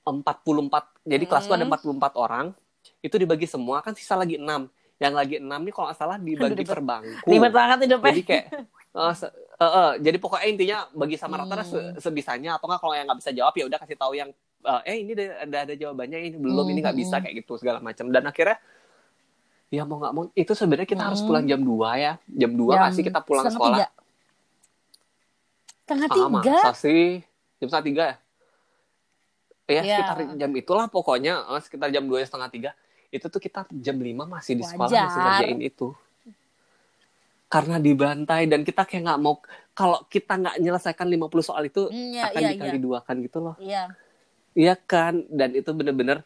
[0.01, 0.87] 44.
[1.03, 1.71] Jadi kelasku ada Hmm.
[1.71, 2.45] 44 orang.
[2.99, 4.69] Itu dibagi semua kan sisa lagi 6.
[4.97, 6.69] Yang lagi 6 nih kalau nggak salah dibagi Ribet.
[6.69, 7.25] per bangku.
[7.27, 8.07] Ribet banget hidupnya.
[8.07, 8.45] Jadi kayak
[9.13, 11.65] se- eh, eh, jadi pokoknya intinya bagi sama rata Hmm.
[11.65, 14.29] se- sebisanya atau nggak kalau yang nggak bisa jawab ya udah kasih tahu yang
[14.61, 17.23] eh, eh ini ada ada, ada jawabannya ini belum ini nggak bisa Hmm.
[17.25, 18.61] kayak gitu segala macam dan akhirnya
[19.71, 21.27] ya mau nggak mau itu sebenarnya kita harus Hmm.
[21.27, 23.87] pulang jam 2 ya jam 2 Jam masih kita pulang sekolah tiga.
[25.81, 26.27] Setengah Ah, tiga?
[26.59, 27.23] masa sih
[27.57, 28.15] jam setengah tiga ya
[29.69, 29.95] ya Iya.
[29.97, 32.71] sekitar jam itulah pokoknya eh, sekitar jam dua setengah tiga
[33.07, 35.03] itu tuh kita jam 5 masih di sekolah Wajar.
[35.05, 35.87] masih ngerjain itu
[37.47, 39.39] karena dibantai dan kita kayak nggak mau
[39.71, 42.79] kalau kita nggak nyelesaikan 50 soal itu iya, akan iya, dikali iya.
[42.81, 43.83] dua kan gitu loh Iya.
[44.53, 46.23] iya kan dan itu bener-bener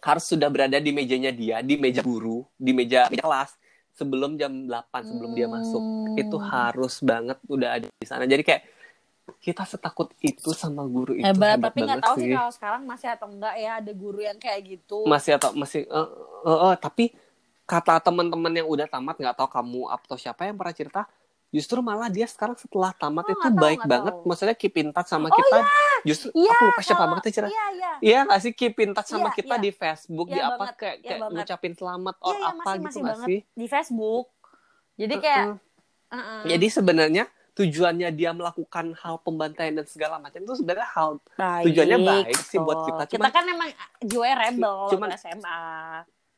[0.00, 3.50] harus sudah berada di mejanya dia di meja guru di meja, meja kelas
[3.96, 6.14] sebelum jam 8 sebelum dia masuk Hmm.
[6.20, 8.62] itu harus banget udah ada di sana jadi kayak
[9.42, 13.08] kita setakut itu sama guru itu Hebat, hebat tapi nggak tahu sih kalau sekarang masih
[13.10, 15.02] atau enggak ya ada guru yang kayak gitu.
[15.04, 16.08] masih atau masih eh,
[16.46, 17.04] eh, eh, tapi
[17.66, 21.02] kata teman-teman yang udah tamat nggak tahu kamu atau siapa yang pernah cerita
[21.56, 24.24] justru malah dia sekarang setelah tamat Oh, itu tahu, baik banget tahu.
[24.24, 25.56] maksudnya keep in touch sama Oh, kita
[26.02, 27.92] justru Iya, aku lupa siapa banget cerita Iya, iya.
[27.98, 29.62] Iya nggak sih keep in touch sama Iya, kita iya.
[29.62, 31.36] di Facebook di Iya apa banget, kayak iya kayak banget.
[31.40, 33.40] ngucapin selamat Iya, or iya, apa masih, gitu masih sih?
[33.50, 34.26] di Facebook.
[34.94, 36.12] Jadi kayak, Mm-mm.
[36.12, 36.40] uh-uh.
[36.46, 41.98] Jadi sebenarnya tujuannya dia melakukan hal pembantaian dan segala macam itu sebenarnya hal baik, tujuannya
[41.98, 43.02] baik sih buat kita.
[43.06, 45.60] Kita Cuman- kan emang jiwanya rebel Cuman- SMA.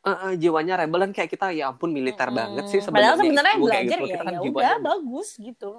[0.09, 2.39] Eh, eh, jiwanya rebel dan kayak kita ya ampun militer Mm-mm.
[2.41, 3.21] banget sih Padahal sebenarnya.
[3.21, 4.09] sebenarnya itu, kayak belajar gitu.
[4.09, 5.71] ya, Kita kan ya udah bagus gitu.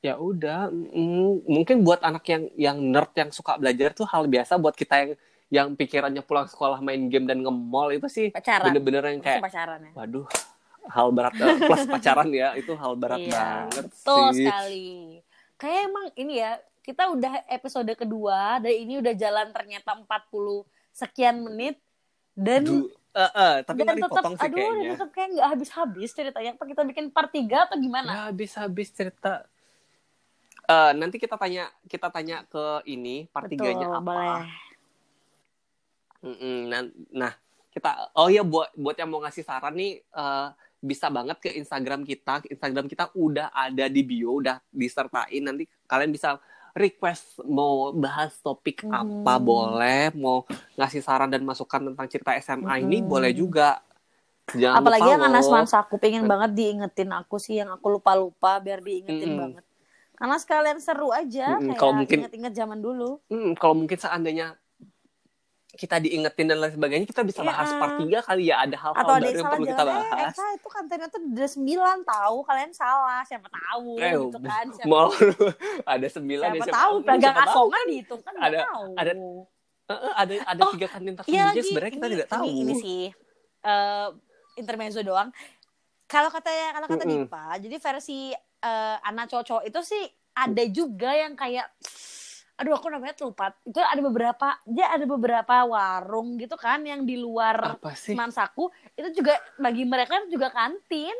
[0.00, 4.56] Ya udah mm, mungkin buat anak yang yang nerd yang suka belajar tuh hal biasa
[4.56, 5.10] buat kita yang
[5.50, 9.92] yang pikirannya pulang sekolah main game dan nge-mall itu sih bener-bener yang kayak pacaran ya.
[9.98, 10.26] waduh
[10.88, 14.88] hal berat eh, plus pacaran ya itu hal berat Iya, banget betul sih sekali.
[15.60, 21.36] Kayak emang ini ya, kita udah episode kedua dan ini udah jalan ternyata 40 sekian
[21.42, 21.76] menit
[22.32, 26.10] dan Du- eh, eh, tapi dan tetap sih aduh kayaknya dan tetap kayak nggak habis-habis
[26.14, 26.50] ceritanya.
[26.54, 28.10] Apa kita bikin part 3 atau gimana?
[28.10, 29.50] ya habis-habis cerita
[30.70, 34.46] Eh, nanti kita tanya kita tanya ke ini part Betul, tiganya apa boleh.
[36.70, 37.32] Nah, nah,
[37.74, 40.48] kita oh ya buat buat yang mau ngasih saran nih eh,
[40.78, 42.46] bisa banget ke Instagram kita.
[42.46, 45.42] Instagram kita udah ada di bio, udah disertain.
[45.42, 46.38] Nanti kalian bisa
[46.72, 48.94] request mau bahas topik Hmm.
[49.22, 53.08] apa boleh, mau ngasih saran dan masukan tentang cerita SMA ini Hmm.
[53.08, 53.82] boleh juga.
[54.50, 55.46] Jangan Apalagi lupa yang Anas.
[55.46, 59.40] Mansa aku pengen banget diingetin aku sih yang aku lupa-lupa biar diingetin Mm-mm.
[59.40, 59.64] banget.
[60.12, 63.22] Karena sekalian seru aja Mm-mm, kayak kalau mungkin- inget-inget zaman dulu.
[63.26, 64.58] Hmm, kalau mungkin seandainya
[65.72, 67.78] kita diingetin dan lain sebagainya, kita bisa bahas Iya.
[67.78, 68.56] part 3 kali ya.
[68.60, 70.32] Ada hal-hal Atau ada baru yang perlu kita eh bahas.
[70.32, 71.62] Eka itu kontennya tuh udah 9
[72.02, 75.08] tahu kalian salah siapa tahu Eh, gitu kan siapa, Mau
[75.94, 77.46] ada sembilan siapa ya, tahu siapa pegang tahu.
[77.46, 78.84] asongan dihitung kan Ada- tahu.
[78.94, 79.18] ada-
[79.86, 82.44] Eh, eh, ada ada Oh, tiga kandidat Iya aja lagi sebenarnya kita ini- tidak tahu.
[82.44, 83.02] Ini, ini sih
[83.60, 84.08] eh,
[84.56, 85.28] intermezzo doang.
[86.04, 87.26] Kalau katanya kalau kata Mm-mm.
[87.26, 90.02] Dipa, jadi versi eh, anak cowok itu sih
[90.32, 91.66] ada juga yang kayak
[92.60, 93.56] aduh aku namanya lupa.
[93.64, 97.80] Itu ada beberapa dia ada beberapa warung gitu kan yang di luar?
[98.12, 101.16] Mansaku itu juga bagi mereka juga kantin.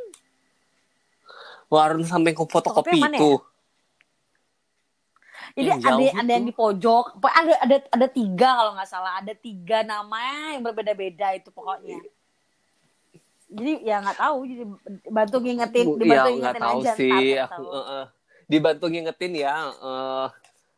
[1.72, 3.40] Warung samping ke fotokopi yang itu.
[5.56, 6.50] Jadi Yang ada ada yang itu.
[6.52, 11.48] di pojok, ada ada ada tiga kalau nggak salah, ada tiga nama yang berbeda-beda itu
[11.50, 11.98] pokoknya.
[13.50, 14.62] Jadi ya nggak tahu, jadi
[15.10, 16.92] bantu ngingetin, dibantu ya ngingetin tahu aja.
[16.94, 17.10] sih.
[17.10, 17.66] ntar Aku, tahu.
[17.66, 18.04] eh, eh.
[18.46, 19.54] dibantu ngingetin ya.
[19.74, 20.26] eh.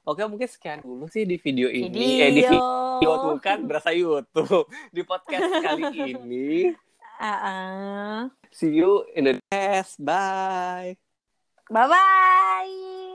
[0.03, 2.19] Oke mungkin sekian dulu sih di video ini.
[2.19, 6.75] Eh di video tuh kan berasa YouTube di podcast kali ini.
[7.23, 8.19] Ah, ah.
[8.51, 10.03] See you in the next.
[10.03, 10.99] Bye.
[11.71, 13.12] Bye bye.